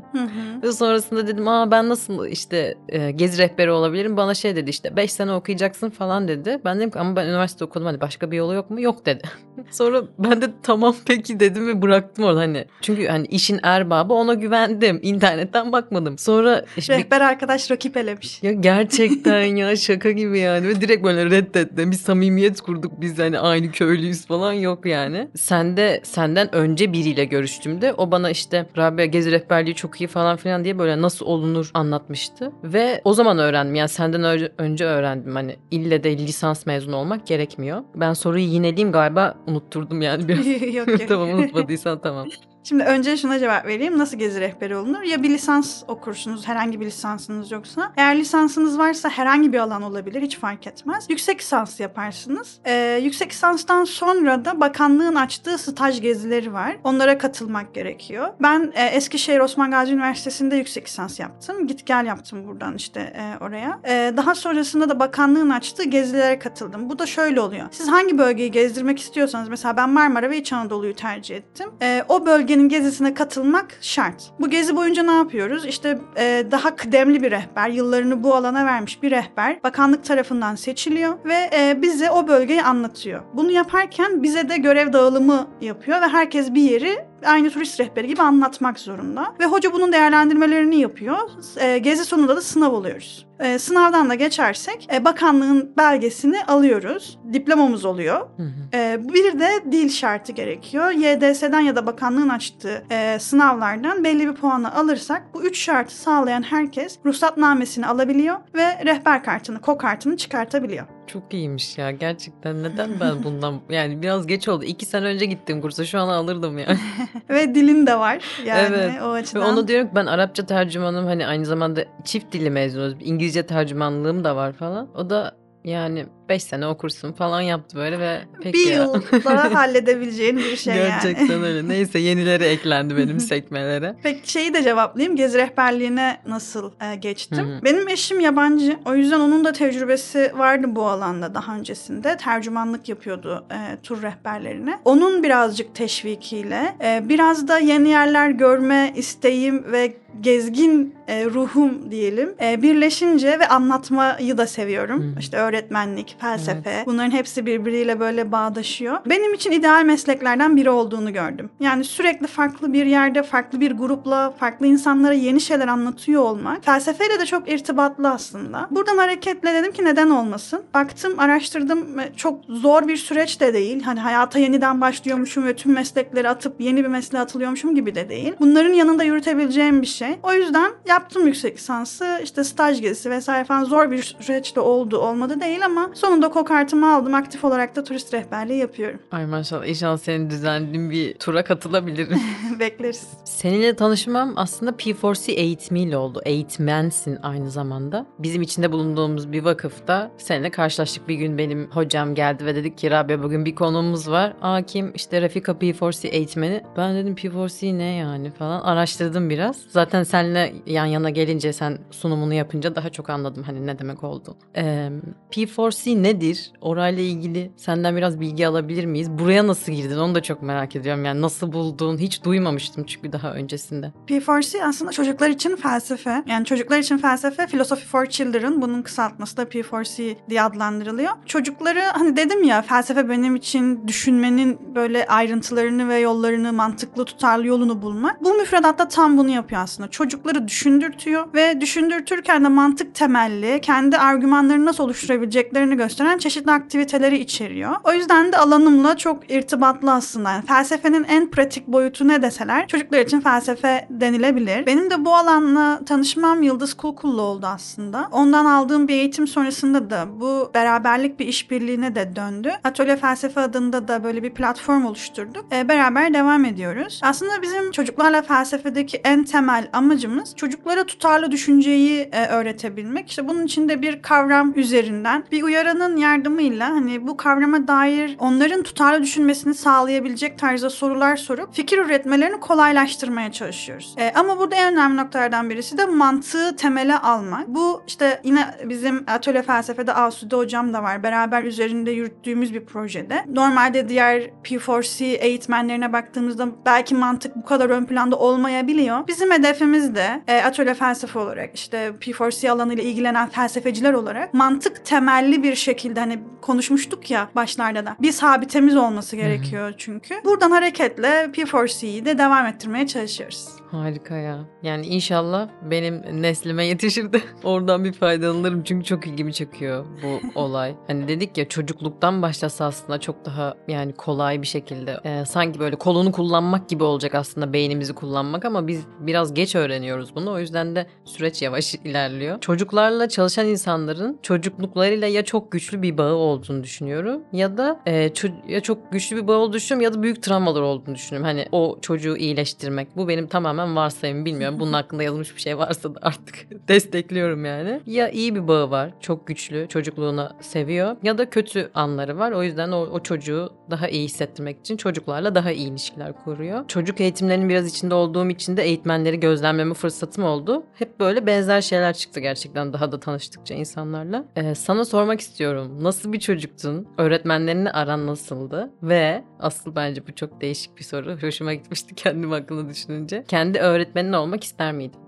ve 0.63 0.71
sonrasında 0.71 1.27
dedim 1.27 1.47
aa 1.47 1.71
ben 1.71 1.89
nasıl 1.89 2.27
işte 2.27 2.75
e, 2.89 3.11
gezi 3.11 3.43
rehberi 3.43 3.71
olabilirim? 3.71 4.17
Bana 4.17 4.33
şey 4.33 4.55
dedi 4.55 4.69
işte 4.69 4.95
5 4.95 5.13
sene 5.13 5.31
okuyacaksın 5.33 5.89
falan 5.89 6.27
dedi. 6.27 6.61
Ben 6.65 6.77
dedim 6.77 6.91
ki 6.91 6.99
ama 6.99 7.15
ben 7.15 7.25
üniversite 7.25 7.65
okudum 7.65 7.85
hani 7.85 8.01
başka 8.01 8.31
bir 8.31 8.37
yolu 8.37 8.53
yok 8.53 8.69
mu? 8.69 8.81
Yok 8.83 9.05
dedi. 9.05 9.23
Sonra 9.71 10.01
ben 10.19 10.41
de 10.41 10.45
tamam 10.63 10.95
peki 11.05 11.39
dedim 11.39 11.67
ve 11.67 11.81
bıraktım 11.81 12.25
orada 12.25 12.39
hani. 12.39 12.62
Çünkü 12.81 13.07
hani 13.07 13.27
işin 13.27 13.59
erbabı 13.63 14.13
ona 14.13 14.33
güvendim. 14.33 14.99
İnternetten 15.01 15.71
bakmadım. 15.71 16.17
Sonra 16.17 16.65
işte 16.77 16.97
bir- 16.97 17.03
Rehber 17.03 17.21
arkadaş 17.21 17.71
rakip 17.71 17.97
elemiş. 17.97 18.43
ya 18.43 18.51
gerçekten 18.51 19.41
ya 19.43 19.75
şaka 19.75 20.11
gibi 20.11 20.39
yani 20.39 20.67
ve 20.67 20.81
direkt 20.81 21.03
böyle 21.03 21.25
reddetti. 21.25 21.91
Bir 21.91 21.95
samimiyet 21.95 22.61
kurduk 22.61 23.01
biz 23.01 23.19
hani 23.19 23.39
aynı 23.39 23.71
köylüyüz 23.71 24.25
falan 24.25 24.53
yok 24.53 24.85
yani. 24.85 25.27
Sen 25.35 25.77
de 25.77 25.99
senden 26.03 26.55
önce 26.55 26.93
biriyle 26.93 27.25
görüştüğümde 27.25 27.93
o 27.93 28.11
bana 28.11 28.29
işte 28.29 28.65
Rabia 28.77 29.05
gezi 29.05 29.31
rehberliği 29.31 29.75
çok 29.75 30.01
iyi 30.01 30.07
falan 30.07 30.37
filan 30.37 30.63
diye 30.63 30.79
böyle 30.79 31.01
nasıl 31.01 31.25
olunur 31.25 31.71
anlatmıştı. 31.73 32.51
Ve 32.63 33.01
o 33.03 33.13
zaman 33.13 33.39
öğrendim 33.39 33.75
yani 33.75 33.89
senden 33.89 34.23
önce, 34.23 34.51
önce 34.57 34.85
öğrendim 34.85 35.35
hani 35.35 35.55
ille 35.71 36.03
de 36.03 36.17
lisans 36.17 36.65
mezunu 36.65 36.95
olmak 36.95 37.27
gerekmiyor. 37.27 37.83
Ben 37.95 38.13
soruyu 38.13 38.45
yineleyeyim 38.45 38.91
galiba 38.91 39.35
unutturdum 39.47 40.01
yani 40.01 40.27
biraz. 40.27 40.47
yok 40.75 40.87
yok. 40.87 40.99
tamam 41.07 41.29
unutmadıysan 41.29 41.99
tamam. 42.01 42.27
Şimdi 42.63 42.83
önce 42.83 43.17
şuna 43.17 43.39
cevap 43.39 43.65
vereyim. 43.65 43.97
Nasıl 43.97 44.17
gezi 44.17 44.41
rehberi 44.41 44.75
olunur? 44.75 45.01
Ya 45.01 45.23
bir 45.23 45.29
lisans 45.29 45.83
okursunuz 45.87 46.47
herhangi 46.47 46.79
bir 46.79 46.85
lisansınız 46.85 47.51
yoksa. 47.51 47.93
Eğer 47.97 48.17
lisansınız 48.17 48.77
varsa 48.77 49.09
herhangi 49.09 49.53
bir 49.53 49.59
alan 49.59 49.81
olabilir 49.81 50.21
hiç 50.21 50.39
fark 50.39 50.67
etmez. 50.67 51.05
Yüksek 51.09 51.39
lisans 51.41 51.79
yaparsınız. 51.79 52.59
Ee, 52.65 52.99
yüksek 53.03 53.31
lisanstan 53.31 53.83
sonra 53.83 54.45
da 54.45 54.59
bakanlığın 54.59 55.15
açtığı 55.15 55.57
staj 55.57 56.01
gezileri 56.01 56.53
var. 56.53 56.77
Onlara 56.83 57.17
katılmak 57.17 57.75
gerekiyor. 57.75 58.27
Ben 58.41 58.71
e, 58.75 58.85
Eskişehir 58.85 59.39
Osman 59.39 59.71
Gazi 59.71 59.93
Üniversitesi'nde 59.93 60.55
yüksek 60.55 60.87
lisans 60.87 61.19
yaptım. 61.19 61.67
Git 61.67 61.85
gel 61.85 62.05
yaptım 62.05 62.47
buradan 62.47 62.75
işte 62.75 62.99
e, 62.99 63.43
oraya. 63.43 63.79
E, 63.87 64.13
daha 64.17 64.35
sonrasında 64.35 64.89
da 64.89 64.99
bakanlığın 64.99 65.49
açtığı 65.49 65.83
gezilere 65.83 66.39
katıldım. 66.39 66.89
Bu 66.89 66.99
da 66.99 67.05
şöyle 67.05 67.41
oluyor. 67.41 67.67
Siz 67.71 67.87
hangi 67.87 68.17
bölgeyi 68.17 68.51
gezdirmek 68.51 68.99
istiyorsanız 68.99 69.49
mesela 69.49 69.77
ben 69.77 69.89
Marmara 69.89 70.29
ve 70.29 70.37
İç 70.37 70.53
Anadolu'yu 70.53 70.95
tercih 70.95 71.35
ettim. 71.35 71.69
E, 71.81 72.05
o 72.09 72.25
bölgenin 72.53 72.69
gezisine 72.69 73.13
katılmak 73.13 73.77
şart. 73.81 74.31
Bu 74.39 74.49
gezi 74.49 74.75
boyunca 74.75 75.03
ne 75.03 75.11
yapıyoruz? 75.11 75.65
İşte 75.65 75.99
e, 76.17 76.45
daha 76.51 76.75
kıdemli 76.75 77.23
bir 77.23 77.31
rehber, 77.31 77.69
yıllarını 77.69 78.23
bu 78.23 78.35
alana 78.35 78.65
vermiş 78.65 79.03
bir 79.03 79.11
rehber 79.11 79.63
bakanlık 79.63 80.03
tarafından 80.03 80.55
seçiliyor 80.55 81.13
ve 81.25 81.49
e, 81.57 81.81
bize 81.81 82.11
o 82.11 82.27
bölgeyi 82.27 82.63
anlatıyor. 82.63 83.21
Bunu 83.33 83.51
yaparken 83.51 84.23
bize 84.23 84.49
de 84.49 84.57
görev 84.57 84.93
dağılımı 84.93 85.47
yapıyor 85.61 86.01
ve 86.01 86.07
herkes 86.07 86.53
bir 86.53 86.61
yeri 86.61 87.05
aynı 87.25 87.49
turist 87.49 87.79
rehberi 87.79 88.07
gibi 88.07 88.21
anlatmak 88.21 88.79
zorunda. 88.79 89.33
Ve 89.39 89.45
hoca 89.45 89.73
bunun 89.73 89.91
değerlendirmelerini 89.91 90.79
yapıyor. 90.79 91.17
E, 91.57 91.77
gezi 91.77 92.05
sonunda 92.05 92.35
da 92.35 92.41
sınav 92.41 92.71
oluyoruz. 92.71 93.25
E, 93.43 93.59
sınavdan 93.59 94.09
da 94.09 94.15
geçersek 94.15 94.87
e, 94.93 95.05
bakanlığın 95.05 95.73
belgesini 95.77 96.43
alıyoruz. 96.45 97.19
Diplomamız 97.33 97.85
oluyor. 97.85 98.19
Hı 98.19 98.43
hı. 98.43 98.49
Ee, 98.73 98.99
bir 99.13 99.39
de 99.39 99.49
dil 99.71 99.89
şartı 99.89 100.31
gerekiyor. 100.31 100.91
YDS'den 100.91 101.59
ya 101.59 101.75
da 101.75 101.85
bakanlığın 101.85 102.29
açtığı 102.29 102.83
e, 102.91 103.19
sınavlardan 103.19 104.03
belli 104.03 104.27
bir 104.27 104.33
puanı 104.33 104.75
alırsak 104.75 105.23
bu 105.33 105.43
üç 105.43 105.59
şartı 105.59 105.95
sağlayan 105.95 106.41
herkes 106.43 106.99
ruhsatnamesini 107.05 107.87
alabiliyor 107.87 108.35
ve 108.55 108.85
rehber 108.85 109.23
kartını, 109.23 109.61
ko 109.61 109.77
kartını 109.77 110.17
çıkartabiliyor. 110.17 110.85
Çok 111.07 111.33
iyiymiş 111.33 111.77
ya 111.77 111.91
gerçekten 111.91 112.63
neden 112.63 112.89
ben 112.99 113.23
bundan 113.23 113.61
yani 113.69 114.01
biraz 114.01 114.27
geç 114.27 114.47
oldu. 114.47 114.63
İki 114.63 114.85
sene 114.85 115.05
önce 115.05 115.25
gittim 115.25 115.61
kursa 115.61 115.85
şu 115.85 115.99
an 115.99 116.07
alırdım 116.07 116.57
yani. 116.57 116.77
ve 117.29 117.55
dilin 117.55 117.87
de 117.87 117.99
var 117.99 118.23
yani 118.45 118.67
Evet. 118.69 119.01
o 119.01 119.13
Ve 119.13 119.17
açıdan. 119.17 119.53
onu 119.53 119.67
diyorum 119.67 119.87
ki 119.87 119.95
ben 119.95 120.05
Arapça 120.05 120.45
tercümanım 120.45 121.05
hani 121.05 121.27
aynı 121.27 121.45
zamanda 121.45 121.85
çift 122.03 122.33
dili 122.33 122.49
mezunuyuz. 122.49 122.95
İngilizce 123.01 123.32
tercümanlığım 123.41 124.23
da 124.23 124.35
var 124.35 124.53
falan. 124.53 124.89
O 124.95 125.09
da 125.09 125.43
yani 125.63 126.05
5 126.29 126.43
sene 126.43 126.67
okursun 126.67 127.11
falan 127.11 127.41
yaptı 127.41 127.77
böyle 127.77 127.99
ve 127.99 128.21
peki 128.41 128.53
bir 128.53 128.71
ya. 128.71 128.83
yılda 128.83 129.53
halledebileceğin 129.53 130.37
bir 130.37 130.55
şey 130.55 130.75
yani. 130.75 130.87
Gerçekten 130.87 131.43
öyle. 131.43 131.67
Neyse 131.73 131.99
yenileri 131.99 132.43
eklendi 132.43 132.97
benim 132.97 133.19
sekmelere. 133.19 133.95
Peki 134.03 134.31
şeyi 134.31 134.53
de 134.53 134.63
cevaplayayım. 134.63 135.15
Gezi 135.15 135.37
rehberliğine 135.37 136.17
nasıl 136.27 136.71
e, 136.81 136.95
geçtim? 136.95 137.47
Hı 137.47 137.57
hı. 137.57 137.63
Benim 137.63 137.89
eşim 137.89 138.19
yabancı. 138.19 138.77
O 138.85 138.95
yüzden 138.95 139.19
onun 139.19 139.45
da 139.45 139.51
tecrübesi 139.51 140.31
vardı 140.37 140.67
bu 140.69 140.87
alanda 140.87 141.35
daha 141.35 141.55
öncesinde. 141.55 142.17
Tercümanlık 142.17 142.89
yapıyordu 142.89 143.45
e, 143.51 143.81
tur 143.83 144.01
rehberlerine. 144.01 144.79
Onun 144.85 145.23
birazcık 145.23 145.75
teşvikiyle 145.75 146.75
e, 146.83 147.09
biraz 147.09 147.47
da 147.47 147.59
yeni 147.59 147.89
yerler 147.89 148.29
görme 148.29 148.93
isteğim 148.95 149.71
ve 149.71 150.02
gezgin 150.21 150.95
e, 151.07 151.25
ruhum 151.25 151.91
diyelim 151.91 152.35
e, 152.41 152.61
birleşince 152.61 153.39
ve 153.39 153.47
anlatmayı 153.47 154.37
da 154.37 154.47
seviyorum. 154.47 155.01
Hı. 155.01 155.19
İşte 155.19 155.37
öğretmenlik, 155.37 156.15
felsefe 156.19 156.83
bunların 156.85 157.11
hepsi 157.11 157.45
birbiriyle 157.45 157.99
böyle 157.99 158.31
bağdaşıyor. 158.31 158.97
Benim 159.05 159.33
için 159.33 159.51
ideal 159.51 159.83
mesleklerden 159.83 160.55
biri 160.55 160.69
olduğunu 160.69 161.13
gördüm. 161.13 161.49
Yani 161.59 161.83
sürekli 161.83 162.27
farklı 162.27 162.73
bir 162.73 162.85
yerde, 162.85 163.23
farklı 163.23 163.59
bir 163.61 163.71
grupla, 163.71 164.31
farklı 164.31 164.67
insanlara 164.67 165.13
yeni 165.13 165.41
şeyler 165.41 165.67
anlatıyor 165.67 166.21
olmak 166.21 166.65
felsefeyle 166.65 167.19
de 167.19 167.25
çok 167.25 167.51
irtibatlı 167.51 168.09
aslında. 168.09 168.67
Buradan 168.71 168.97
hareketle 168.97 169.53
dedim 169.53 169.71
ki 169.71 169.85
neden 169.85 170.09
olmasın? 170.09 170.61
Baktım, 170.73 171.19
araştırdım. 171.19 171.87
Çok 172.15 172.45
zor 172.49 172.87
bir 172.87 172.97
süreç 172.97 173.41
de 173.41 173.53
değil. 173.53 173.83
Hani 173.83 173.99
hayata 173.99 174.39
yeniden 174.39 174.81
başlıyormuşum 174.81 175.45
ve 175.45 175.55
tüm 175.55 175.73
meslekleri 175.73 176.29
atıp 176.29 176.61
yeni 176.61 176.83
bir 176.83 176.89
mesleğe 176.89 177.21
atılıyormuşum 177.23 177.75
gibi 177.75 177.95
de 177.95 178.09
değil. 178.09 178.33
Bunların 178.39 178.73
yanında 178.73 179.03
yürütebileceğim 179.03 179.81
bir 179.81 179.87
şey. 179.87 180.02
O 180.23 180.33
yüzden 180.33 180.71
yaptım 180.87 181.27
yüksek 181.27 181.57
lisansı. 181.57 182.19
İşte 182.23 182.43
staj 182.43 182.81
gezisi 182.81 183.09
vesaire 183.09 183.45
falan 183.45 183.63
zor 183.63 183.91
bir 183.91 184.15
süreç 184.19 184.55
de 184.55 184.59
oldu, 184.59 184.97
olmadı 184.97 185.41
değil 185.41 185.65
ama 185.65 185.89
sonunda 185.93 186.29
kokartımı 186.29 186.95
aldım. 186.95 187.13
Aktif 187.13 187.43
olarak 187.43 187.75
da 187.75 187.83
turist 187.83 188.13
rehberliği 188.13 188.59
yapıyorum. 188.59 188.99
Ay 189.11 189.25
maşallah 189.25 189.65
inşallah 189.65 189.97
senin 189.97 190.29
düzenlediğin 190.29 190.89
bir 190.89 191.13
tura 191.13 191.43
katılabilirim. 191.43 192.19
Bekleriz. 192.59 193.07
Seninle 193.25 193.75
tanışmam 193.75 194.33
aslında 194.35 194.71
P4C 194.71 195.31
eğitimiyle 195.31 195.97
oldu. 195.97 196.21
Eğitmensin 196.25 197.19
aynı 197.23 197.51
zamanda. 197.51 198.05
Bizim 198.19 198.41
içinde 198.41 198.71
bulunduğumuz 198.71 199.31
bir 199.31 199.43
vakıfta 199.43 200.11
seninle 200.17 200.49
karşılaştık. 200.51 201.07
Bir 201.07 201.15
gün 201.15 201.37
benim 201.37 201.69
hocam 201.71 202.15
geldi 202.15 202.45
ve 202.45 202.55
dedik 202.55 202.77
ki 202.77 202.91
Rabia 202.91 203.23
bugün 203.23 203.45
bir 203.45 203.55
konuğumuz 203.55 204.09
var. 204.09 204.33
Aa 204.41 204.61
kim? 204.61 204.91
İşte 204.95 205.21
Rafika 205.21 205.51
P4C 205.51 206.07
eğitmeni. 206.07 206.61
Ben 206.77 206.95
dedim 206.95 207.15
P4C 207.15 207.77
ne 207.77 207.83
yani 207.83 208.31
falan. 208.31 208.61
Araştırdım 208.61 209.29
biraz. 209.29 209.57
Zaten 209.69 209.92
seninle 210.01 210.53
yan 210.65 210.85
yana 210.85 211.09
gelince 211.09 211.53
sen 211.53 211.77
sunumunu 211.91 212.33
yapınca 212.33 212.75
daha 212.75 212.89
çok 212.89 213.09
anladım 213.09 213.43
hani 213.43 213.67
ne 213.67 213.79
demek 213.79 214.03
oldu. 214.03 214.37
Ee, 214.57 214.89
P4C 215.31 216.03
nedir? 216.03 216.51
Orayla 216.61 217.03
ilgili 217.03 217.51
senden 217.57 217.95
biraz 217.97 218.19
bilgi 218.19 218.47
alabilir 218.47 218.85
miyiz? 218.85 219.11
Buraya 219.11 219.47
nasıl 219.47 219.71
girdin? 219.71 219.97
Onu 219.97 220.15
da 220.15 220.21
çok 220.23 220.41
merak 220.41 220.75
ediyorum. 220.75 221.05
Yani 221.05 221.21
nasıl 221.21 221.51
buldun? 221.51 221.97
Hiç 221.97 222.23
duymamıştım 222.23 222.83
çünkü 222.85 223.11
daha 223.11 223.33
öncesinde. 223.33 223.91
P4C 224.07 224.63
aslında 224.63 224.91
çocuklar 224.91 225.29
için 225.29 225.55
felsefe. 225.55 226.23
Yani 226.27 226.45
çocuklar 226.45 226.79
için 226.79 226.97
felsefe 226.97 227.45
Philosophy 227.47 227.85
for 227.85 228.05
Children. 228.05 228.61
Bunun 228.61 228.81
kısaltması 228.81 229.37
da 229.37 229.43
P4C 229.43 230.15
diye 230.29 230.41
adlandırılıyor. 230.41 231.11
Çocukları 231.25 231.79
hani 231.79 232.15
dedim 232.17 232.43
ya 232.43 232.61
felsefe 232.61 233.09
benim 233.09 233.35
için 233.35 233.87
düşünmenin 233.87 234.75
böyle 234.75 235.05
ayrıntılarını 235.07 235.89
ve 235.89 235.99
yollarını 235.99 236.53
mantıklı 236.53 237.05
tutarlı 237.05 237.47
yolunu 237.47 237.81
bulmak. 237.81 238.23
Bu 238.23 238.33
müfredatta 238.33 238.87
tam 238.87 239.17
bunu 239.17 239.29
yapıyor 239.29 239.61
aslında. 239.61 239.82
Çocukları 239.87 240.47
düşündürtüyor 240.47 241.33
ve 241.33 241.61
düşündürtürken 241.61 242.43
de 242.43 242.47
mantık 242.47 242.95
temelli 242.95 243.61
kendi 243.61 243.97
argümanlarını 243.97 244.65
nasıl 244.65 244.83
oluşturabileceklerini 244.83 245.77
gösteren 245.77 246.17
çeşitli 246.17 246.51
aktiviteleri 246.51 247.17
içeriyor. 247.17 247.75
O 247.83 247.93
yüzden 247.93 248.31
de 248.31 248.37
alanımla 248.37 248.97
çok 248.97 249.31
irtibatlı 249.31 249.91
aslında. 249.91 250.31
Yani 250.31 250.45
felsefenin 250.45 251.03
en 251.03 251.31
pratik 251.31 251.67
boyutu 251.67 252.07
ne 252.07 252.21
deseler 252.21 252.67
çocuklar 252.67 252.99
için 252.99 253.21
felsefe 253.21 253.87
denilebilir. 253.89 254.65
Benim 254.65 254.89
de 254.89 255.05
bu 255.05 255.15
alanla 255.15 255.85
tanışmam 255.85 256.43
Yıldız 256.43 256.73
Kulkul'la 256.73 257.21
oldu 257.21 257.45
aslında. 257.45 258.07
Ondan 258.11 258.45
aldığım 258.45 258.87
bir 258.87 258.93
eğitim 258.93 259.27
sonrasında 259.27 259.89
da 259.89 260.07
bu 260.19 260.51
beraberlik 260.53 261.19
bir 261.19 261.27
işbirliğine 261.27 261.95
de 261.95 262.15
döndü. 262.15 262.51
Atölye 262.63 262.97
Felsefe 262.97 263.41
adında 263.41 263.87
da 263.87 264.03
böyle 264.03 264.23
bir 264.23 264.33
platform 264.33 264.85
oluşturduk. 264.85 265.45
E, 265.51 265.69
beraber 265.69 266.13
devam 266.13 266.45
ediyoruz. 266.45 266.99
Aslında 267.03 267.41
bizim 267.41 267.71
çocuklarla 267.71 268.21
felsefedeki 268.21 269.01
en 269.03 269.23
temel 269.23 269.69
amacımız 269.73 270.35
çocuklara 270.35 270.83
tutarlı 270.83 271.31
düşünceyi 271.31 272.09
e, 272.11 272.27
öğretebilmek. 272.27 273.09
İşte 273.09 273.27
bunun 273.27 273.45
için 273.45 273.69
de 273.69 273.81
bir 273.81 274.01
kavram 274.01 274.53
üzerinden 274.55 275.23
bir 275.31 275.43
uyaranın 275.43 275.97
yardımıyla 275.97 276.69
hani 276.69 277.07
bu 277.07 277.17
kavrama 277.17 277.67
dair 277.67 278.15
onların 278.19 278.63
tutarlı 278.63 279.03
düşünmesini 279.03 279.53
sağlayabilecek 279.53 280.39
tarzda 280.39 280.69
sorular 280.69 281.17
sorup 281.17 281.53
fikir 281.53 281.77
üretmelerini 281.77 282.39
kolaylaştırmaya 282.39 283.31
çalışıyoruz. 283.31 283.95
E, 283.97 284.11
ama 284.15 284.39
burada 284.39 284.55
en 284.55 284.73
önemli 284.73 284.97
noktalardan 284.97 285.49
birisi 285.49 285.77
de 285.77 285.85
mantığı 285.85 286.55
temele 286.55 286.97
almak. 286.97 287.47
Bu 287.47 287.81
işte 287.87 288.21
yine 288.23 288.55
bizim 288.65 289.03
atölye 289.07 289.41
felsefede 289.41 289.93
Asude 289.93 290.35
hocam 290.35 290.73
da 290.73 290.83
var. 290.83 291.03
Beraber 291.03 291.43
üzerinde 291.43 291.91
yürüttüğümüz 291.91 292.53
bir 292.53 292.65
projede. 292.65 293.25
Normalde 293.33 293.89
diğer 293.89 294.21
P4C 294.43 295.03
eğitmenlerine 295.03 295.93
baktığımızda 295.93 296.47
belki 296.65 296.95
mantık 296.95 297.35
bu 297.35 297.45
kadar 297.45 297.69
ön 297.69 297.85
planda 297.85 298.15
olmayabiliyor. 298.15 299.07
Bizim 299.07 299.31
hedefimiz 299.63 299.95
de 299.95 300.21
e, 300.27 300.41
atölye 300.41 300.73
felsefe 300.73 301.19
olarak 301.19 301.55
işte 301.55 301.91
P4C 302.01 302.49
alanıyla 302.49 302.83
ilgilenen 302.83 303.29
felsefeciler 303.29 303.93
olarak 303.93 304.33
mantık 304.33 304.85
temelli 304.85 305.43
bir 305.43 305.55
şekilde 305.55 305.99
hani 305.99 306.19
konuşmuştuk 306.41 307.11
ya 307.11 307.29
başlarda 307.35 307.85
da. 307.85 307.95
Bir 308.01 308.11
sabitemiz 308.11 308.75
olması 308.75 309.15
gerekiyor 309.15 309.73
çünkü. 309.77 310.15
Buradan 310.25 310.51
hareketle 310.51 311.29
P4C'yi 311.33 312.05
de 312.05 312.17
devam 312.17 312.45
ettirmeye 312.45 312.87
çalışıyoruz. 312.87 313.62
Harika 313.77 314.15
ya. 314.15 314.39
Yani 314.63 314.85
inşallah 314.85 315.49
benim 315.71 316.21
neslime 316.21 316.65
yetişir 316.65 317.13
de 317.13 317.21
oradan 317.43 317.83
bir 317.83 317.93
faydalanırım. 317.93 318.63
Çünkü 318.63 318.85
çok 318.85 319.07
ilgimi 319.07 319.33
çekiyor 319.33 319.85
bu 320.03 320.39
olay. 320.39 320.75
Hani 320.87 321.07
dedik 321.07 321.37
ya 321.37 321.49
çocukluktan 321.49 322.21
başlasa 322.21 322.65
aslında 322.65 322.99
çok 322.99 323.25
daha 323.25 323.53
yani 323.67 323.93
kolay 323.93 324.41
bir 324.41 324.47
şekilde. 324.47 324.99
e, 325.03 325.25
sanki 325.25 325.59
böyle 325.59 325.75
kolunu 325.75 326.11
kullanmak 326.11 326.69
gibi 326.69 326.83
olacak 326.83 327.15
aslında 327.15 327.53
beynimizi 327.53 327.93
kullanmak 327.93 328.45
ama 328.45 328.67
biz 328.67 328.83
biraz 328.99 329.33
geç 329.33 329.55
öğreniyoruz 329.55 330.15
bunu. 330.15 330.31
O 330.31 330.39
yüzden 330.39 330.75
de 330.75 330.87
süreç 331.05 331.41
yavaş 331.41 331.75
ilerliyor. 331.85 332.39
Çocuklarla 332.41 333.09
çalışan 333.09 333.47
insanların 333.47 334.19
çocukluklarıyla 334.21 335.07
ya 335.07 335.25
çok 335.25 335.51
güçlü 335.51 335.81
bir 335.81 335.97
bağı 335.97 336.13
olduğunu 336.15 336.63
düşünüyorum 336.63 337.21
ya 337.33 337.57
da 337.57 337.79
e, 337.85 338.07
ço- 338.07 338.51
ya 338.51 338.61
çok 338.61 338.91
güçlü 338.91 339.15
bir 339.17 339.27
bağı 339.27 339.37
olduğunu 339.37 339.53
düşünüyorum 339.53 339.83
ya 339.83 339.93
da 339.99 340.03
büyük 340.03 340.23
travmalar 340.23 340.61
olduğunu 340.61 340.95
düşünüyorum. 340.95 341.27
Hani 341.27 341.45
o 341.51 341.77
çocuğu 341.81 342.17
iyileştirmek. 342.17 342.97
Bu 342.97 343.07
benim 343.07 343.27
tamamen 343.27 343.62
varsayım 343.75 344.25
bilmiyorum. 344.25 344.59
Bunun 344.59 344.73
hakkında 344.83 345.03
yazılmış 345.03 345.35
bir 345.35 345.41
şey 345.41 345.57
varsa 345.57 345.95
da 345.95 345.99
artık 346.01 346.47
destekliyorum 346.67 347.45
yani. 347.45 347.81
Ya 347.85 348.09
iyi 348.09 348.35
bir 348.35 348.47
bağı 348.47 348.71
var. 348.71 348.91
Çok 348.99 349.27
güçlü. 349.27 349.67
Çocukluğunu 349.69 350.29
seviyor. 350.41 350.95
Ya 351.03 351.17
da 351.17 351.29
kötü 351.29 351.71
anları 351.73 352.17
var. 352.17 352.31
O 352.31 352.43
yüzden 352.43 352.71
o, 352.71 352.79
o 352.79 352.99
çocuğu 353.03 353.53
daha 353.71 353.87
iyi 353.87 354.05
hissettirmek 354.05 354.59
için 354.59 354.77
çocuklarla 354.77 355.35
daha 355.35 355.51
iyi 355.51 355.69
ilişkiler 355.69 356.13
kuruyor. 356.23 356.67
Çocuk 356.67 357.01
eğitimlerinin 357.01 357.49
biraz 357.49 357.67
içinde 357.67 357.93
olduğum 357.95 358.29
için 358.29 358.57
de 358.57 358.63
eğitmenleri 358.63 359.19
gözlemleme 359.19 359.73
fırsatım 359.73 360.23
oldu. 360.23 360.63
Hep 360.73 360.99
böyle 360.99 361.25
benzer 361.25 361.61
şeyler 361.61 361.93
çıktı 361.93 362.19
gerçekten 362.19 362.73
daha 362.73 362.91
da 362.91 362.99
tanıştıkça 362.99 363.53
insanlarla. 363.53 364.25
Ee, 364.35 364.55
sana 364.55 364.85
sormak 364.85 365.19
istiyorum. 365.19 365.83
Nasıl 365.83 366.13
bir 366.13 366.19
çocuktun? 366.19 366.87
Öğretmenlerinle 366.97 367.71
aran 367.71 368.07
nasıldı? 368.07 368.69
Ve 368.83 369.23
asıl 369.39 369.75
bence 369.75 370.07
bu 370.07 370.15
çok 370.15 370.41
değişik 370.41 370.77
bir 370.77 370.83
soru. 370.83 371.17
Hoşuma 371.21 371.53
gitmişti 371.53 371.95
kendim 372.03 372.31
hakkında 372.31 372.69
düşününce. 372.69 373.23
Kendi 373.27 373.52
öğretmenin 373.59 374.13
olmak 374.13 374.43
ister 374.43 374.71
miydin? 374.73 374.99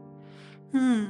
Hmm. 0.71 1.05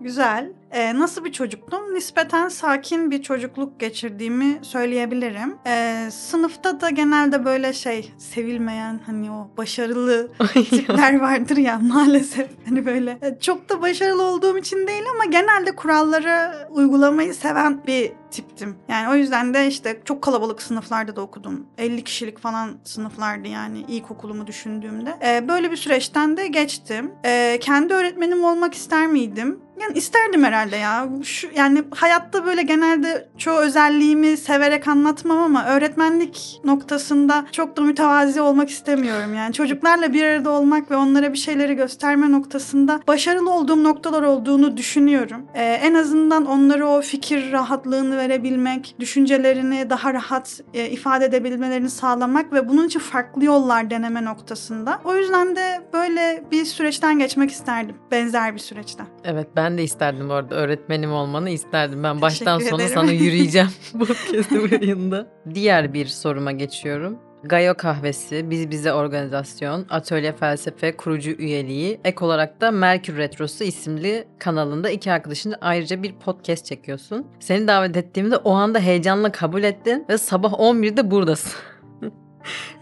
Güzel. 0.00 0.52
Ee, 0.70 0.98
nasıl 0.98 1.24
bir 1.24 1.32
çocuktum? 1.32 1.94
Nispeten 1.94 2.48
sakin 2.48 3.10
bir 3.10 3.22
çocukluk 3.22 3.80
geçirdiğimi 3.80 4.58
söyleyebilirim. 4.62 5.56
Ee, 5.66 6.08
sınıfta 6.12 6.80
da 6.80 6.90
genelde 6.90 7.44
böyle 7.44 7.72
şey 7.72 8.12
sevilmeyen 8.18 9.00
hani 9.06 9.30
o 9.30 9.50
başarılı 9.56 10.30
tipler 10.54 11.20
vardır 11.20 11.56
ya 11.56 11.78
maalesef. 11.78 12.48
Hani 12.68 12.86
böyle 12.86 13.18
e, 13.22 13.38
çok 13.40 13.68
da 13.68 13.82
başarılı 13.82 14.22
olduğum 14.22 14.58
için 14.58 14.86
değil 14.86 15.02
ama 15.14 15.24
genelde 15.24 15.76
kuralları 15.76 16.52
uygulamayı 16.70 17.34
seven 17.34 17.86
bir 17.86 18.12
tiptim. 18.30 18.76
Yani 18.88 19.08
o 19.08 19.14
yüzden 19.14 19.54
de 19.54 19.66
işte 19.66 20.00
çok 20.04 20.22
kalabalık 20.22 20.62
sınıflarda 20.62 21.16
da 21.16 21.20
okudum. 21.20 21.66
50 21.78 22.04
kişilik 22.04 22.38
falan 22.38 22.70
sınıflardı 22.84 23.48
yani 23.48 23.78
ilkokulumu 23.88 24.46
düşündüğümde. 24.46 25.14
Ee, 25.26 25.48
böyle 25.48 25.70
bir 25.70 25.76
süreçten 25.76 26.36
de 26.36 26.46
geçtim. 26.46 27.12
Ee, 27.24 27.58
kendi 27.60 27.94
öğretmenim 27.94 28.44
olmak 28.44 28.74
ister 28.74 29.06
miydim? 29.06 29.60
Yani 29.80 29.98
isterdim 29.98 30.44
herhalde 30.44 30.76
ya. 30.76 31.08
Şu, 31.22 31.48
yani 31.56 31.82
hayatta 31.90 32.46
böyle 32.46 32.62
genelde 32.62 33.28
çoğu 33.38 33.58
özelliğimi 33.58 34.36
severek 34.36 34.88
anlatmam 34.88 35.38
ama 35.38 35.66
öğretmenlik 35.66 36.60
noktasında 36.64 37.46
çok 37.52 37.76
da 37.76 37.80
mütevazi 37.80 38.40
olmak 38.40 38.70
istemiyorum. 38.70 39.34
Yani 39.34 39.52
çocuklarla 39.52 40.12
bir 40.12 40.24
arada 40.24 40.50
olmak 40.50 40.90
ve 40.90 40.96
onlara 40.96 41.32
bir 41.32 41.38
şeyleri 41.38 41.74
gösterme 41.74 42.32
noktasında 42.32 43.00
başarılı 43.08 43.50
olduğum 43.50 43.84
noktalar 43.84 44.22
olduğunu 44.22 44.76
düşünüyorum. 44.76 45.46
Ee, 45.54 45.62
en 45.62 45.94
azından 45.94 46.46
onlara 46.46 46.86
o 46.86 47.00
fikir 47.00 47.52
rahatlığını 47.52 48.16
verebilmek, 48.16 48.96
düşüncelerini 49.00 49.90
daha 49.90 50.14
rahat 50.14 50.60
e, 50.74 50.90
ifade 50.90 51.24
edebilmelerini 51.24 51.90
sağlamak 51.90 52.52
ve 52.52 52.68
bunun 52.68 52.86
için 52.86 53.00
farklı 53.00 53.44
yollar 53.44 53.90
deneme 53.90 54.24
noktasında. 54.24 55.00
O 55.04 55.16
yüzden 55.16 55.56
de 55.56 55.80
böyle 55.92 56.44
bir 56.50 56.64
süreçten 56.64 57.18
geçmek 57.18 57.50
isterdim. 57.50 57.96
Benzer 58.10 58.54
bir 58.54 58.60
süreçten. 58.60 59.06
Evet 59.24 59.48
ben 59.56 59.67
de 59.76 59.82
isterdim 59.82 60.28
bu 60.28 60.32
arada 60.32 60.54
öğretmenim 60.54 61.12
olmanı 61.12 61.50
isterdim. 61.50 62.02
Ben 62.02 62.20
baştan 62.20 62.58
sona 62.58 62.88
sana 62.88 63.12
yürüyeceğim 63.12 63.68
bu 63.94 64.04
podcast'ın 64.06 64.68
yayında. 64.72 65.26
Diğer 65.54 65.94
bir 65.94 66.06
soruma 66.06 66.52
geçiyorum. 66.52 67.18
Gayo 67.44 67.74
Kahvesi, 67.74 68.50
Biz 68.50 68.70
Bize 68.70 68.92
Organizasyon, 68.92 69.86
Atölye 69.90 70.32
Felsefe 70.32 70.96
kurucu 70.96 71.30
üyeliği, 71.30 72.00
ek 72.04 72.24
olarak 72.24 72.60
da 72.60 72.70
Merkür 72.70 73.16
Retrosu 73.16 73.64
isimli 73.64 74.28
kanalında 74.38 74.90
iki 74.90 75.12
arkadaşınla 75.12 75.58
ayrıca 75.60 76.02
bir 76.02 76.12
podcast 76.12 76.66
çekiyorsun. 76.66 77.26
Seni 77.40 77.68
davet 77.68 77.96
ettiğimde 77.96 78.36
o 78.36 78.52
anda 78.52 78.80
heyecanla 78.80 79.32
kabul 79.32 79.62
ettin 79.62 80.04
ve 80.08 80.18
sabah 80.18 80.52
11'de 80.52 81.10
buradasın. 81.10 81.52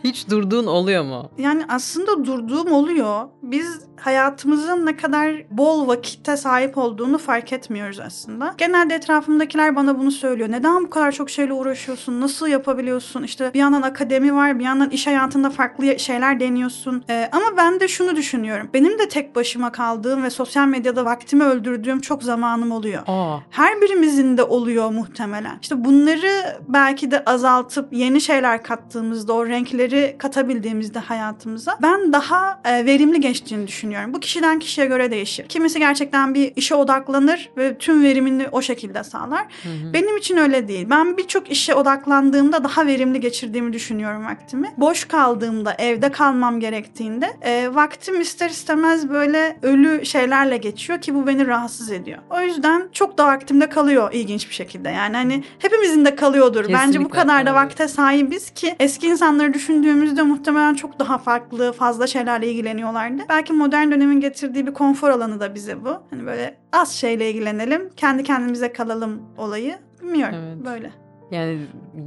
Hiç 0.05 0.31
durduğun 0.31 0.67
oluyor 0.67 1.05
mu? 1.05 1.31
Yani 1.39 1.63
aslında 1.69 2.25
durduğum 2.25 2.73
oluyor. 2.73 3.29
Biz 3.43 3.81
hayatımızın 4.01 4.87
ne 4.87 4.97
kadar 4.97 5.33
bol 5.51 5.89
vakitte 5.89 6.37
sahip 6.37 6.79
olduğunu 6.79 7.19
fark 7.19 7.53
etmiyoruz 7.53 8.01
aslında. 8.01 8.55
Genelde 8.59 8.95
etrafımdakiler 8.95 9.77
bana 9.77 9.99
bunu 9.99 10.11
söylüyor. 10.11 10.51
Neden 10.53 10.85
bu 10.85 10.91
kadar 10.91 11.13
çok 11.13 11.31
şeyle 11.31 11.53
uğraşıyorsun? 11.53 12.21
Nasıl 12.21 12.47
yapabiliyorsun? 12.49 13.23
İşte 13.23 13.51
bir 13.55 13.59
yandan 13.59 13.83
akademi 13.83 14.35
var, 14.35 14.59
bir 14.59 14.65
yandan 14.65 14.91
iş 14.91 15.07
hayatında 15.07 15.51
farklı 15.51 15.99
şeyler 15.99 16.41
deniyorsun. 16.41 17.05
Ee, 17.11 17.29
ama 17.33 17.45
ben 17.57 17.81
de 17.81 17.89
şunu 17.89 18.17
düşünüyorum. 18.17 18.71
Benim 18.75 18.99
de 18.99 19.09
tek 19.09 19.37
başıma 19.37 19.73
kaldığım 19.73 20.23
ve 20.23 20.31
sosyal 20.31 20.67
medyada 20.67 21.05
vaktimi 21.05 21.45
öldürdüğüm 21.45 22.01
çok 22.01 22.23
zamanım 22.23 22.73
oluyor. 22.73 23.03
Aa, 23.07 23.39
Her 23.51 23.81
birimizin 23.81 24.37
de 24.37 24.43
oluyor 24.43 24.91
muhtemelen. 24.91 25.59
İşte 25.63 25.85
bunları 25.85 26.59
belki 26.69 27.11
de 27.11 27.25
azaltıp 27.25 27.93
yeni 27.93 28.21
şeyler 28.21 28.63
kattığımızda, 28.63 29.33
o 29.33 29.47
renkleri 29.57 30.17
katabildiğimizde 30.19 30.99
hayatımıza 30.99 31.79
ben 31.83 32.13
daha 32.13 32.61
e, 32.65 32.87
verimli 32.87 33.21
geçtiğini 33.21 33.67
düşünüyorum. 33.67 34.15
Bu 34.15 34.21
kişiden 34.21 34.59
kişiye 34.59 34.87
göre 34.87 35.11
değişir. 35.11 35.47
Kimisi 35.49 35.79
gerçekten 35.79 36.35
bir 36.35 36.53
işe 36.57 36.75
odaklanır 36.75 37.51
ve 37.57 37.79
tüm 37.79 38.05
verimini 38.05 38.49
o 38.53 38.63
şekilde 38.63 39.05
sağlar. 39.05 39.47
hı 39.63 39.69
hı. 39.69 39.93
Benim 39.93 40.17
için 40.17 40.37
öyle 40.37 40.69
değil. 40.69 40.87
Ben 40.91 41.17
birçok 41.17 41.51
işe 41.51 41.75
odaklandığımda 41.75 42.65
daha 42.65 42.87
verimli 42.87 43.21
geçirdiğimi 43.21 43.73
düşünüyorum 43.73 44.25
vaktimi. 44.27 44.73
Boş 44.77 45.05
kaldığımda, 45.05 45.75
evde 45.79 46.13
kalmam 46.13 46.61
gerektiğinde 46.61 47.37
e, 47.43 47.75
vaktim 47.75 48.21
ister 48.21 48.51
istemez 48.51 49.09
böyle 49.09 49.57
ölü 49.63 50.07
şeylerle 50.07 50.57
geçiyor 50.57 51.01
ki 51.01 51.15
bu 51.15 51.27
beni 51.27 51.47
rahatsız 51.47 51.91
ediyor. 51.91 52.19
O 52.31 52.41
yüzden 52.41 52.89
çok 52.93 53.19
da 53.19 53.27
vaktimde 53.27 53.69
kalıyor 53.69 54.13
ilginç 54.13 54.49
bir 54.49 54.55
şekilde. 54.55 54.89
Yani 54.89 55.17
hani 55.17 55.45
hepimizin 55.59 56.05
de 56.05 56.17
kalıyordur. 56.17 56.65
Bence 56.65 56.77
bu 56.77 57.09
Kesinlikle, 57.09 57.21
kadar 57.21 57.47
da 57.47 57.55
vakte 57.55 57.89
sahibiz 57.89 58.51
ki 58.51 58.77
eski 58.81 59.07
insanları 59.37 59.55
düşündüğümüzde 59.55 60.23
muhtemelen 60.23 60.75
çok 60.75 60.99
daha 60.99 61.19
farklı, 61.19 61.73
fazla 61.73 62.07
şeylerle 62.07 62.49
ilgileniyorlardı. 62.53 63.23
Belki 63.29 63.53
modern 63.53 63.91
dönemin 63.91 64.21
getirdiği 64.21 64.67
bir 64.67 64.73
konfor 64.73 65.11
alanı 65.11 65.41
da 65.41 65.55
bize 65.55 65.85
bu. 65.85 65.89
Hani 66.11 66.27
böyle 66.27 66.57
az 66.73 66.93
şeyle 66.93 67.31
ilgilenelim, 67.31 67.91
kendi 67.97 68.23
kendimize 68.23 68.73
kalalım 68.73 69.23
olayı. 69.37 69.75
Bilmiyorum 70.03 70.35
Evet. 70.39 70.65
böyle. 70.65 70.91
Yani 71.31 71.59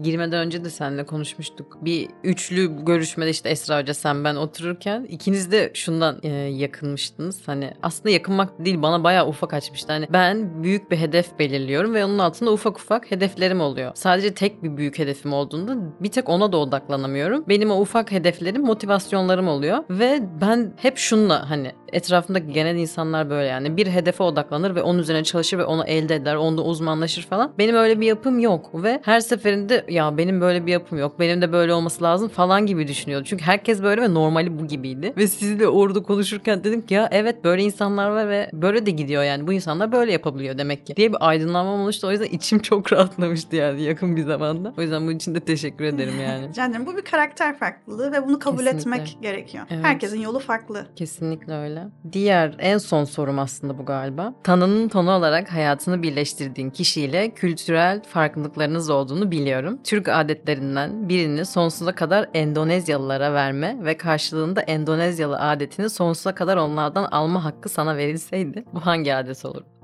girmeden 0.04 0.40
önce 0.40 0.64
de 0.64 0.70
seninle 0.70 1.06
konuşmuştuk. 1.06 1.78
Bir 1.82 2.08
üçlü 2.24 2.86
görüşmede 2.86 3.30
işte 3.30 3.50
Esra 3.50 3.82
Hoca 3.82 3.94
sen 3.94 4.24
ben 4.24 4.36
otururken 4.36 5.04
ikiniz 5.04 5.52
de 5.52 5.72
şundan 5.74 6.20
e, 6.24 6.30
yakınmıştınız. 6.30 7.48
Hani 7.48 7.74
aslında 7.84 8.10
yakınmak 8.10 8.66
değil 8.66 8.82
bana 8.82 9.04
bayağı 9.04 9.28
ufak 9.28 9.54
açmıştı. 9.54 9.94
Hani 9.94 10.08
ben 10.14 10.64
büyük 10.64 10.92
bir 10.92 10.98
hedef 10.98 11.40
belirliyorum 11.40 11.94
ve 11.94 12.06
onun 12.06 12.20
altında 12.20 12.52
ufak 12.52 12.78
ufak 12.78 13.12
hedeflerim 13.12 13.62
oluyor. 13.62 13.92
Sadece 13.96 14.34
tek 14.34 14.64
bir 14.64 14.78
büyük 14.78 15.00
hedefim 15.00 15.34
olduğunda 15.34 15.76
bir 16.00 16.12
tek 16.12 16.30
ona 16.30 16.52
da 16.52 16.58
odaklanamıyorum. 16.58 17.44
Benim 17.48 17.72
o 17.72 17.82
ufak 17.82 18.12
hedeflerim 18.12 18.62
motivasyonlarım 18.62 19.48
oluyor 19.48 19.84
ve 19.90 20.22
ben 20.42 20.74
hep 20.78 20.98
şunla 20.98 21.50
hani 21.50 21.72
etrafımdaki 21.94 22.54
genel 22.54 22.76
insanlar 22.76 23.30
böyle 23.30 23.48
yani 23.48 23.78
bir 23.78 23.88
hedefe 23.88 24.24
odaklanır 24.24 24.76
ve 24.76 24.82
onun 24.82 25.00
üzerine 25.00 25.24
çalışır 25.24 25.58
ve 25.58 25.66
onu 25.66 25.84
elde 25.86 26.16
eder, 26.16 26.36
onda 26.36 26.62
uzmanlaşır 26.62 27.22
falan. 27.22 27.54
Benim 27.58 27.76
öyle 27.76 28.00
bir 28.02 28.08
yapım 28.08 28.40
yok 28.40 28.84
ve 28.84 29.02
her 29.04 29.20
seferinde 29.20 29.79
de 29.88 29.94
ya 29.94 30.18
benim 30.18 30.42
böyle 30.42 30.66
bir 30.66 30.72
yapım 30.72 31.00
yok. 31.00 31.20
Benim 31.20 31.42
de 31.42 31.52
böyle 31.52 31.74
olması 31.74 32.04
lazım 32.04 32.30
falan 32.30 32.66
gibi 32.66 32.88
düşünüyordu. 32.88 33.26
Çünkü 33.26 33.44
herkes 33.46 33.84
böyle 33.84 34.02
ve 34.02 34.14
normali 34.14 34.60
bu 34.60 34.68
gibiydi. 34.68 35.14
Ve 35.18 35.28
sizle 35.28 35.68
orada 35.68 36.04
konuşurken 36.04 36.64
dedim 36.64 36.82
ki 36.82 36.94
ya 36.94 37.10
evet 37.12 37.44
böyle 37.44 37.64
insanlar 37.64 38.10
var 38.10 38.30
ve 38.30 38.50
böyle 38.54 38.86
de 38.86 38.92
gidiyor 38.92 39.24
yani. 39.24 39.48
Bu 39.48 39.54
insanlar 39.54 39.92
böyle 39.92 40.12
yapabiliyor 40.12 40.58
demek 40.58 40.86
ki. 40.86 40.96
Diye 40.96 41.12
bir 41.12 41.18
aydınlanma 41.20 41.72
oluştu. 41.72 42.08
O 42.08 42.12
yüzden 42.12 42.26
içim 42.26 42.60
çok 42.70 42.94
rahatlamıştı 42.94 43.56
yani 43.56 43.82
yakın 43.82 44.16
bir 44.16 44.24
zamanda. 44.24 44.74
O 44.78 44.82
yüzden 44.82 45.02
bunun 45.02 45.16
için 45.16 45.36
de 45.36 45.40
teşekkür 45.40 45.86
ederim 45.86 46.14
yani. 46.24 46.46
Ederim. 46.70 46.86
Bu 46.86 46.98
bir 46.98 47.02
karakter 47.02 47.58
farklılığı 47.58 48.12
ve 48.12 48.28
bunu 48.28 48.40
kabul 48.40 48.58
Kesinlikle. 48.66 49.02
etmek 49.02 49.18
gerekiyor. 49.22 49.66
Evet. 49.70 49.86
Herkesin 49.86 50.22
yolu 50.22 50.40
farklı. 50.40 50.86
Kesinlikle 50.96 51.54
öyle. 51.54 51.84
Diğer 52.12 52.56
en 52.60 52.78
son 52.78 53.04
sorum 53.04 53.40
aslında 53.40 53.78
bu 53.78 53.86
galiba. 53.86 54.34
Tanının 54.44 54.88
tonu 54.88 55.12
olarak 55.12 55.54
hayatını 55.54 56.04
birleştirdiğin 56.04 56.70
kişiyle 56.70 57.30
kültürel 57.30 58.02
farklılıklarınız 58.04 58.90
olduğunu 58.90 59.32
biliyorum. 59.32 59.69
Türk 59.78 60.10
adetlerinden 60.10 61.10
birini 61.10 61.46
sonsuza 61.46 61.96
kadar 61.96 62.30
Endonezyalılara 62.34 63.34
verme 63.34 63.78
ve 63.86 63.98
karşılığında 63.98 64.62
Endonezyalı 64.62 65.40
adetini 65.40 65.90
sonsuza 65.90 66.36
kadar 66.36 66.58
onlardan 66.58 67.04
alma 67.12 67.44
hakkı 67.44 67.70
sana 67.70 67.98
verilseydi 67.98 68.66
bu 68.74 68.86
hangi 68.86 69.16
adet 69.16 69.46
olur? 69.46 69.79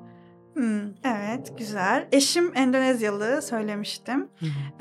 Hmm, 0.55 0.81
evet, 1.03 1.57
güzel. 1.57 2.07
Eşim 2.11 2.51
Endonezyalı 2.55 3.41
söylemiştim. 3.41 4.27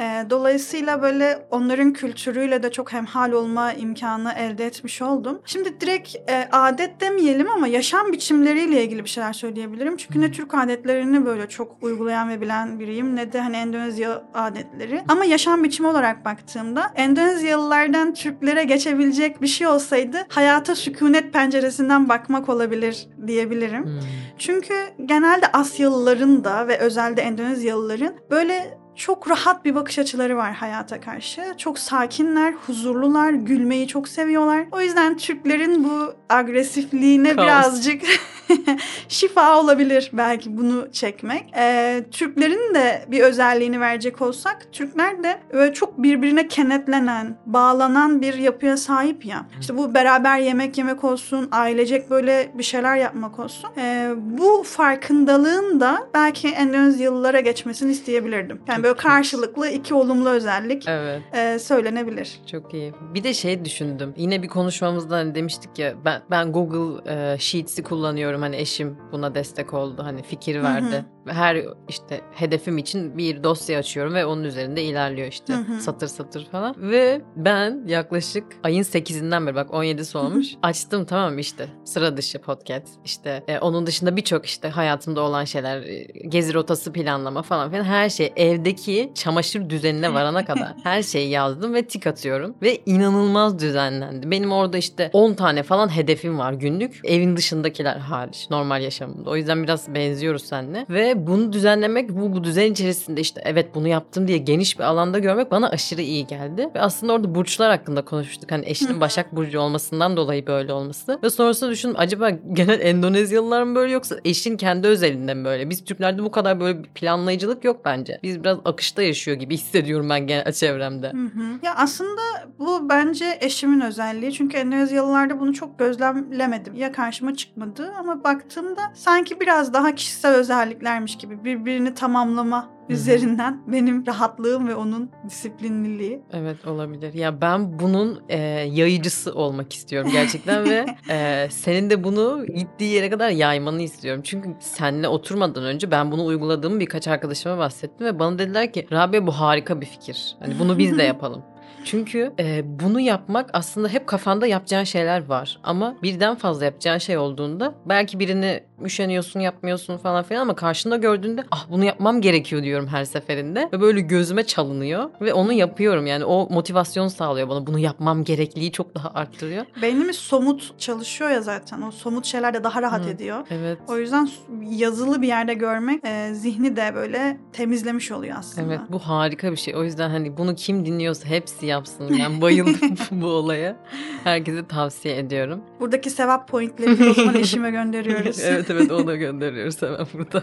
Ee, 0.01 0.27
dolayısıyla 0.31 1.03
böyle 1.03 1.47
onların 1.51 1.93
kültürüyle 1.93 2.63
de 2.63 2.73
çok 2.73 2.93
hemhal 2.93 3.33
olma 3.33 3.73
imkanı 3.73 4.33
elde 4.33 4.67
etmiş 4.67 5.03
oldum. 5.03 5.43
Şimdi 5.45 5.81
direkt 5.81 6.17
e, 6.31 6.49
adet 6.53 7.01
demeyelim 7.01 7.51
ama 7.51 7.67
yaşam 7.69 8.13
biçimleriyle 8.13 8.85
ilgili 8.85 9.05
bir 9.05 9.09
şeyler 9.09 9.33
söyleyebilirim. 9.33 9.97
Çünkü 9.97 10.21
ne 10.21 10.33
Türk 10.33 10.55
adetlerini 10.55 11.27
böyle 11.27 11.49
çok 11.49 11.77
uygulayan 11.83 12.29
ve 12.29 12.41
bilen 12.41 12.81
biriyim 12.81 13.17
ne 13.17 13.33
de 13.33 13.41
hani 13.41 13.57
Endonezya 13.57 14.23
adetleri. 14.35 15.03
Ama 15.09 15.25
yaşam 15.25 15.65
biçimi 15.65 15.89
olarak 15.89 16.25
baktığımda 16.25 16.93
Endonezyalılardan 16.95 18.15
Türklere 18.15 18.65
geçebilecek 18.65 19.43
bir 19.43 19.47
şey 19.47 19.67
olsaydı 19.67 20.17
hayata 20.29 20.75
sükunet 20.75 21.33
penceresinden 21.33 22.09
bakmak 22.09 22.49
olabilir 22.49 23.07
diyebilirim. 23.27 23.85
Hmm. 23.85 24.01
Çünkü 24.39 24.75
genelde 25.05 25.53
Asyalıların 25.65 26.45
da 26.45 26.69
ve 26.69 26.79
özellikle 26.79 27.23
Endonezyalıların 27.23 28.15
böyle 28.31 28.79
çok 28.95 29.31
rahat 29.31 29.65
bir 29.65 29.75
bakış 29.75 29.99
açıları 29.99 30.37
var 30.37 30.53
hayata 30.53 31.01
karşı. 31.01 31.55
Çok 31.59 31.79
sakinler, 31.79 32.53
huzurlular, 32.53 33.33
gülmeyi 33.33 33.89
çok 33.89 34.09
seviyorlar. 34.09 34.67
O 34.73 34.81
yüzden 34.81 35.17
Türklerin 35.17 35.85
bu 35.85 36.15
agresifliğine 36.35 37.37
Kaos. 37.37 37.45
birazcık 37.47 38.03
şifa 39.09 39.61
olabilir 39.61 40.11
belki 40.13 40.57
bunu 40.57 40.93
çekmek. 40.93 41.53
Ee, 41.57 42.05
Türklerin 42.11 42.75
de 42.75 43.05
bir 43.09 43.21
özelliğini 43.21 43.81
verecek 43.81 44.23
olsak, 44.23 44.67
Türkler 44.73 45.23
de 45.23 45.39
böyle 45.53 45.75
çok 45.75 46.03
birbirine 46.03 46.49
kenetlenen, 46.49 47.39
bağlanan 47.47 48.23
bir 48.23 48.35
yapıya 48.35 48.77
sahip 48.77 49.27
ya. 49.27 49.47
İşte 49.61 49.77
bu 49.79 49.95
beraber 49.95 50.39
yemek 50.39 50.79
yemek 50.79 51.05
olsun, 51.05 51.49
ailecek 51.53 52.11
böyle 52.11 52.53
bir 52.55 52.63
şeyler 52.63 52.97
yapmak 52.97 53.39
olsun. 53.39 53.71
Ee, 53.79 54.11
bu 54.17 54.63
farkındalığın 54.63 55.81
da 55.81 56.09
belki 56.15 56.49
Endonezyalılara 56.49 57.41
geçmesini 57.41 57.93
isteyebilirdim. 57.93 58.61
Yani 58.69 58.83
böyle 58.83 58.95
Çok 58.95 59.05
iyi. 59.05 59.09
karşılıklı 59.09 59.69
iki 59.69 59.95
olumlu 59.95 60.29
özellik 60.29 60.85
Evet. 60.89 61.23
e, 61.33 61.59
söylenebilir. 61.59 62.41
Çok 62.51 62.75
iyi. 62.75 62.93
Bir 63.15 63.25
de 63.25 63.35
şey 63.35 63.65
düşündüm. 63.65 64.15
Yine 64.17 64.43
bir 64.43 64.49
konuşmamızda 64.49 65.17
hani 65.17 65.35
demiştik 65.35 65.79
ya 65.79 65.95
ben 66.05 66.23
ben 66.31 66.53
Google 66.53 67.13
e, 67.13 67.39
Sheets'i 67.39 67.83
kullanıyorum. 67.83 68.43
Hani 68.43 68.57
eşim 68.57 68.99
buna 69.13 69.35
destek 69.35 69.75
oldu. 69.75 70.03
Hani 70.05 70.23
fikir 70.23 70.59
Hı 70.59 70.63
verdi. 70.63 71.05
Her 71.27 71.65
işte 71.89 72.21
hedefim 72.35 72.79
için 72.79 73.19
bir 73.19 73.43
dosya 73.45 73.79
açıyorum 73.79 74.15
ve 74.15 74.27
onun 74.27 74.45
üzerinde 74.45 74.83
ilerliyor 74.83 75.29
işte. 75.29 75.55
Hı 75.55 75.59
hı. 75.59 75.81
Satır 75.81 76.07
satır 76.07 76.45
falan. 76.45 76.75
Ve 76.79 77.23
ben 77.37 77.83
yaklaşık 77.87 78.45
ayın 78.63 78.83
8'inden 78.83 79.47
beri 79.47 79.55
bak 79.55 79.71
17'si 79.71 80.19
olmuş. 80.19 80.47
Açtım 80.63 81.05
tamam 81.05 81.39
işte 81.39 81.69
sıra 81.85 82.17
dışı 82.17 82.39
podcast. 82.39 82.89
İşte 83.05 83.45
e, 83.49 83.59
onun 83.59 83.87
dışında 83.87 84.17
birçok 84.17 84.47
işte 84.47 84.69
hayatımda 84.69 85.21
olan 85.21 85.45
şeyler, 85.45 85.83
e, 85.83 86.03
gezi 86.29 86.55
rotası 86.55 86.93
planlama 86.93 87.43
falan 87.43 87.71
filan 87.71 87.85
her 87.85 88.09
şey 88.09 88.33
evdeki 88.37 89.13
çamaşır 89.15 89.71
düzenine 89.71 90.15
varana 90.15 90.45
kadar 90.45 90.75
her 90.83 91.03
şeyi 91.03 91.31
yazdım 91.31 91.75
ve 91.75 91.87
tik 91.87 92.07
atıyorum 92.07 92.55
ve 92.63 92.79
inanılmaz 92.87 93.59
düzenlendi. 93.59 94.31
Benim 94.31 94.53
orada 94.53 94.79
işte 94.79 95.11
10 95.13 95.35
tane 95.35 95.63
falan 95.63 95.89
hedefim 96.05 96.39
var 96.39 96.53
günlük. 96.53 97.01
Evin 97.05 97.37
dışındakiler 97.37 97.97
hariç 97.97 98.47
normal 98.51 98.83
yaşamımda. 98.83 99.31
O 99.31 99.37
yüzden 99.37 99.63
biraz 99.63 99.95
benziyoruz 99.95 100.45
seninle. 100.45 100.87
Ve 100.91 101.27
bunu 101.27 101.53
düzenlemek 101.53 102.11
bu, 102.11 102.33
bu 102.33 102.45
düzen 102.45 102.73
içerisinde 102.73 103.21
işte 103.21 103.43
evet 103.45 103.75
bunu 103.75 103.89
yaptım 103.89 104.29
diye 104.29 104.39
geniş 104.39 104.79
bir 104.79 104.85
alanda 104.85 105.19
görmek 105.19 105.51
bana 105.51 105.69
aşırı 105.69 106.03
iyi 106.03 106.27
geldi. 106.27 106.69
Ve 106.75 106.81
aslında 106.81 107.13
orada 107.13 107.35
burçlar 107.35 107.71
hakkında 107.71 108.05
konuştuk. 108.05 108.53
Hani 108.53 108.65
eşinin 108.69 109.01
Başak 109.01 109.37
Burcu 109.37 109.61
olmasından 109.61 110.17
dolayı 110.17 110.47
böyle 110.47 110.73
olması. 110.73 111.19
Ve 111.23 111.31
sonrasında 111.31 111.71
düşündüm 111.71 111.97
acaba 111.99 112.31
genel 112.31 112.81
Endonezyalılar 112.81 113.63
mı 113.63 113.75
böyle 113.75 113.93
yoksa 113.93 114.17
eşin 114.25 114.57
kendi 114.57 114.87
özelinde 114.87 115.35
mi 115.35 115.45
böyle? 115.45 115.71
Biz 115.71 115.85
Türklerde 115.85 116.23
bu 116.23 116.31
kadar 116.31 116.61
böyle 116.61 116.85
bir 116.85 116.89
planlayıcılık 116.89 117.65
yok 117.65 117.85
bence. 117.85 118.19
Biz 118.23 118.45
biraz 118.45 118.59
akışta 118.65 119.03
yaşıyor 119.03 119.37
gibi 119.37 119.55
hissediyorum 119.65 120.11
ben 120.11 120.27
genel 120.27 120.53
çevremde. 120.53 121.07
Hı 121.07 121.17
hı. 121.17 121.45
Ya 121.63 121.75
aslında 121.77 122.21
bu 122.59 122.89
bence 122.89 123.39
eşimin 123.41 123.81
özelliği. 123.81 124.33
Çünkü 124.33 124.57
Endonezyalılarda 124.57 125.41
bunu 125.41 125.55
çok 125.55 125.79
gözlemlemedim. 125.99 126.75
Ya 126.75 126.93
karşıma 126.93 127.35
çıkmadı 127.35 127.93
ama 127.99 128.25
baktığımda 128.25 128.81
sanki 128.95 129.41
biraz 129.41 129.75
daha 129.75 129.95
kişisel 129.95 130.35
özelliklermiş 130.35 131.19
gibi 131.19 131.45
birbirini 131.45 131.95
tamamlama 131.95 132.75
üzerinden 132.89 133.63
benim 133.67 134.07
rahatlığım 134.07 134.69
ve 134.69 134.75
onun 134.75 135.11
disiplinliliği. 135.29 136.23
Evet 136.33 136.67
olabilir. 136.67 137.15
Ya 137.15 137.41
ben 137.41 137.79
bunun 137.79 138.23
e, 138.29 138.39
yayıcısı 138.73 139.35
olmak 139.35 139.73
istiyorum 139.73 140.11
gerçekten 140.13 140.65
ve 140.65 140.87
e, 141.11 141.49
senin 141.51 141.91
de 141.91 142.05
bunu 142.05 142.47
gittiği 142.47 142.95
yere 142.95 143.11
kadar 143.11 143.31
yaymanı 143.31 143.83
istiyorum. 143.83 144.23
Çünkü 144.25 144.49
seninle 144.61 145.09
oturmadan 145.09 145.65
önce 145.65 145.91
ben 145.91 146.13
bunu 146.13 146.25
uyguladığımı 146.25 146.81
birkaç 146.81 147.09
arkadaşıma 147.09 147.59
bahsettim 147.59 148.07
ve 148.07 148.19
bana 148.19 148.39
dediler 148.39 148.73
ki 148.73 148.87
Rabia 148.93 149.27
bu 149.27 149.33
harika 149.33 149.81
bir 149.81 149.87
fikir. 149.87 150.37
Hani 150.41 150.59
bunu 150.59 150.79
biz 150.79 150.99
de 150.99 151.03
yapalım. 151.15 151.43
Çünkü 151.85 152.33
e, 152.39 152.63
bunu 152.81 153.01
yapmak 153.01 153.51
aslında 153.53 153.89
hep 153.89 154.07
kafanda 154.07 154.47
yapacağın 154.47 154.85
şeyler 154.85 155.25
var. 155.27 155.59
Ama 155.63 155.95
birden 156.03 156.35
fazla 156.35 156.65
yapacağın 156.65 156.99
şey 156.99 157.19
olduğunda 157.19 157.75
belki 157.87 158.19
birini 158.19 158.65
üşeniyorsun 158.85 159.41
yapmıyorsun 159.41 159.97
falan 159.97 160.23
filan 160.23 160.41
ama 160.41 160.55
karşında 160.57 160.97
gördüğünde 160.97 161.45
ah 161.51 161.67
bunu 161.71 161.85
yapmam 161.85 162.21
gerekiyor 162.21 162.63
diyorum 162.63 162.87
her 162.87 163.05
seferinde. 163.05 163.69
Ve 163.73 163.81
böyle 163.81 164.01
gözüme 164.01 164.45
çalınıyor 164.45 165.11
ve 165.21 165.35
onu 165.35 165.53
yapıyorum 165.53 166.07
yani 166.07 166.25
o 166.25 166.49
motivasyon 166.51 167.09
sağlıyor 167.09 167.49
bana 167.49 167.67
bunu 167.67 167.79
yapmam 167.79 168.25
gerekliği 168.25 168.73
çok 168.73 168.95
daha 168.95 169.11
arttırıyor. 169.15 169.65
Beynimiz 169.83 170.17
somut 170.17 170.79
çalışıyor 170.79 171.31
ya 171.31 171.41
zaten. 171.43 171.83
O 171.83 171.91
somut 171.91 172.25
şeyler 172.25 172.55
de 172.55 172.65
daha 172.65 172.83
rahat 172.83 173.05
Hı. 173.05 173.11
ediyor. 173.11 173.47
Evet. 173.51 173.79
O 173.89 173.97
yüzden 173.97 174.29
yazılı 174.71 175.23
bir 175.23 175.29
yerde 175.29 175.55
görmek 175.55 176.05
e, 176.05 176.35
zihni 176.35 176.77
de 176.77 176.93
böyle 176.95 177.39
temizlemiş 177.53 178.11
oluyor 178.13 178.37
aslında. 178.39 178.67
Evet 178.67 178.81
bu 178.89 178.99
harika 178.99 179.53
bir 179.53 179.57
şey. 179.57 179.77
O 179.77 179.85
yüzden 179.85 180.11
hani 180.11 180.37
bunu 180.37 180.55
kim 180.55 180.87
dinliyorsa 180.87 181.29
hepsi 181.29 181.67
yapsın. 181.67 182.17
Ben 182.19 182.41
bayıldım 182.41 182.97
bu 183.11 183.27
olaya. 183.27 183.77
Herkese 184.25 184.67
tavsiye 184.67 185.19
ediyorum. 185.19 185.61
Buradaki 185.81 186.11
sevap 186.11 186.49
pointlerini 186.49 187.11
o 187.11 187.15
zaman 187.15 187.35
eşime 187.35 187.71
gönderiyoruz. 187.71 188.41
evet 188.45 188.64
evet 188.71 188.93
ona 188.93 189.15
gönderiyoruz 189.17 189.83
hemen 189.83 190.07
burada. 190.15 190.43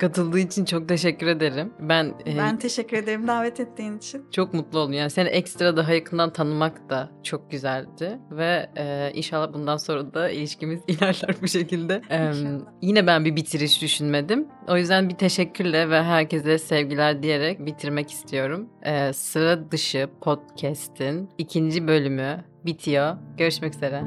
Katıldığı 0.00 0.38
için 0.38 0.64
çok 0.64 0.88
teşekkür 0.88 1.26
ederim. 1.26 1.72
Ben, 1.80 2.14
e, 2.26 2.38
Ben 2.38 2.58
teşekkür 2.58 2.96
ederim 2.96 3.28
davet 3.28 3.60
ettiğin 3.60 3.98
için. 3.98 4.22
çok 4.30 4.54
mutlu 4.54 4.78
oldum. 4.78 4.92
Yani 4.92 5.10
seni 5.10 5.28
ekstra 5.28 5.76
daha 5.76 5.92
yakından 5.94 6.32
tanımak 6.32 6.90
da 6.90 7.10
çok 7.22 7.50
güzeldi. 7.50 8.18
Ve 8.30 8.70
e, 8.76 9.10
inşallah 9.14 9.52
bundan 9.52 9.76
sonra 9.76 10.14
da 10.14 10.30
ilişkimiz 10.30 10.80
ilerler 10.88 11.36
bu 11.42 11.48
şekilde. 11.48 12.02
E, 12.10 12.28
İnşallah. 12.28 12.60
yine 12.82 13.06
ben 13.06 13.24
bir 13.24 13.36
bitiriş 13.36 13.82
düşünmedim. 13.82 14.48
O 14.68 14.76
yüzden 14.76 15.08
bir 15.08 15.14
teşekkürle 15.14 15.90
ve 15.90 16.02
herkese 16.02 16.58
sevgiler 16.58 17.22
diyerek 17.22 17.66
bitirmek 17.66 18.10
istiyorum. 18.10 18.68
E, 18.82 19.12
Sıra 19.12 19.70
dışı 19.70 20.08
podcast'in 20.20 21.28
ikinci 21.38 21.88
bölümü 21.88 22.44
bitiyor. 22.64 23.16
Görüşmek 23.38 23.74
üzere. 23.74 24.02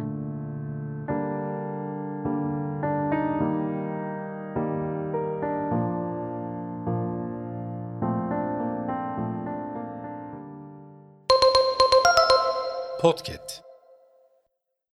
Podcast. 13.00 13.65